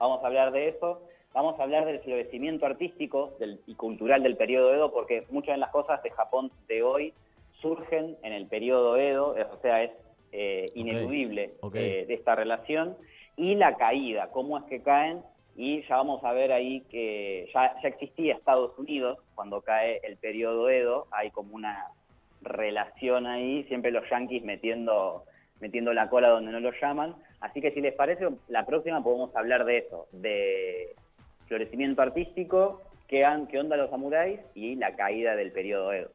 Vamos 0.00 0.24
a 0.24 0.26
hablar 0.26 0.50
de 0.50 0.70
eso. 0.70 1.02
Vamos 1.34 1.58
a 1.58 1.62
hablar 1.62 1.86
del 1.86 2.00
florecimiento 2.00 2.66
artístico 2.66 3.32
del- 3.38 3.60
y 3.66 3.74
cultural 3.74 4.22
del 4.22 4.36
periodo 4.36 4.74
Edo, 4.74 4.92
porque 4.92 5.24
muchas 5.30 5.54
de 5.54 5.58
las 5.60 5.70
cosas 5.70 6.02
de 6.02 6.10
Japón 6.10 6.50
de 6.68 6.82
hoy 6.82 7.14
surgen 7.60 8.16
en 8.22 8.32
el 8.32 8.46
periodo 8.46 8.96
Edo, 8.96 9.30
o 9.30 9.60
sea, 9.62 9.82
es 9.82 9.90
eh, 10.32 10.66
ineludible 10.74 11.52
eh, 11.78 12.04
de 12.06 12.14
esta 12.14 12.34
relación, 12.34 12.96
y 13.36 13.54
la 13.54 13.76
caída, 13.76 14.30
cómo 14.30 14.58
es 14.58 14.64
que 14.64 14.82
caen, 14.82 15.20
y 15.56 15.82
ya 15.86 15.96
vamos 15.96 16.24
a 16.24 16.32
ver 16.32 16.52
ahí 16.52 16.80
que 16.90 17.50
ya, 17.52 17.74
ya 17.82 17.88
existía 17.88 18.34
Estados 18.34 18.78
Unidos 18.78 19.18
cuando 19.34 19.60
cae 19.60 20.00
el 20.02 20.16
periodo 20.16 20.70
Edo, 20.70 21.06
hay 21.10 21.30
como 21.30 21.54
una 21.54 21.86
relación 22.40 23.26
ahí, 23.26 23.64
siempre 23.64 23.90
los 23.90 24.08
yanquis 24.10 24.42
metiendo, 24.42 25.24
metiendo 25.60 25.92
la 25.92 26.08
cola 26.08 26.30
donde 26.30 26.50
no 26.50 26.60
lo 26.60 26.72
llaman, 26.80 27.14
así 27.40 27.60
que 27.60 27.70
si 27.72 27.80
les 27.82 27.94
parece, 27.94 28.26
la 28.48 28.64
próxima 28.64 29.02
podemos 29.02 29.34
hablar 29.36 29.64
de 29.66 29.78
eso, 29.78 30.06
de 30.12 30.94
florecimiento 31.46 32.02
artístico, 32.02 32.82
qué, 33.08 33.24
onda 33.58 33.76
los 33.76 33.90
samuráis 33.90 34.40
y 34.54 34.74
la 34.76 34.96
caída 34.96 35.36
del 35.36 35.52
periodo 35.52 35.92
Edo. 35.92 36.10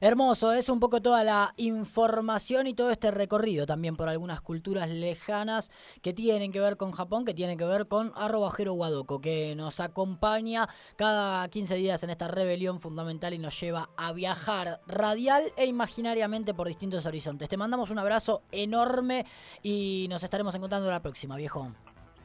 Hermoso, 0.00 0.52
es 0.52 0.68
un 0.68 0.80
poco 0.80 1.00
toda 1.00 1.22
la 1.22 1.52
información 1.56 2.66
y 2.66 2.74
todo 2.74 2.90
este 2.90 3.12
recorrido 3.12 3.64
también 3.64 3.96
por 3.96 4.08
algunas 4.08 4.40
culturas 4.40 4.90
lejanas 4.90 5.70
que 6.02 6.12
tienen 6.12 6.50
que 6.50 6.58
ver 6.58 6.76
con 6.76 6.90
Japón, 6.90 7.24
que 7.24 7.32
tienen 7.32 7.56
que 7.56 7.64
ver 7.64 7.86
con 7.86 8.10
arroba 8.16 8.50
Jero 8.50 8.72
Guadoco, 8.72 9.20
que 9.20 9.54
nos 9.56 9.78
acompaña 9.78 10.68
cada 10.96 11.48
15 11.48 11.76
días 11.76 12.02
en 12.02 12.10
esta 12.10 12.26
rebelión 12.26 12.80
fundamental 12.80 13.34
y 13.34 13.38
nos 13.38 13.58
lleva 13.58 13.88
a 13.96 14.12
viajar 14.12 14.80
radial 14.88 15.44
e 15.56 15.66
imaginariamente 15.66 16.54
por 16.54 16.66
distintos 16.66 17.06
horizontes. 17.06 17.48
Te 17.48 17.56
mandamos 17.56 17.90
un 17.90 17.98
abrazo 18.00 18.42
enorme 18.50 19.24
y 19.62 20.06
nos 20.10 20.24
estaremos 20.24 20.54
encontrando 20.56 20.90
la 20.90 21.00
próxima, 21.00 21.36
viejo. 21.36 21.72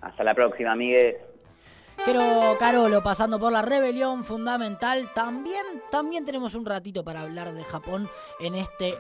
Hasta 0.02 0.23
la 0.23 0.34
próxima, 0.34 0.71
amigues. 0.71 1.17
Jero 2.06 2.58
Carolo 2.58 3.04
pasando 3.04 3.40
por 3.40 3.52
la 3.52 3.62
rebelión 3.62 4.24
fundamental. 4.24 5.12
También, 5.14 5.64
también 5.92 6.26
tenemos 6.26 6.56
un 6.56 6.66
ratito 6.66 7.04
para 7.04 7.22
hablar 7.22 7.54
de 7.54 7.64
Japón 7.64 8.10
en 8.40 8.56
este 8.56 8.98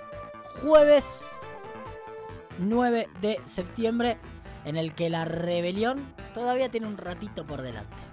jueves 0.61 1.23
9 2.57 3.09
de 3.21 3.39
septiembre, 3.45 4.17
en 4.65 4.75
el 4.75 4.93
que 4.93 5.09
la 5.09 5.23
rebelión 5.23 6.13
todavía 6.33 6.69
tiene 6.69 6.87
un 6.87 6.97
ratito 6.97 7.45
por 7.45 7.61
delante. 7.61 8.08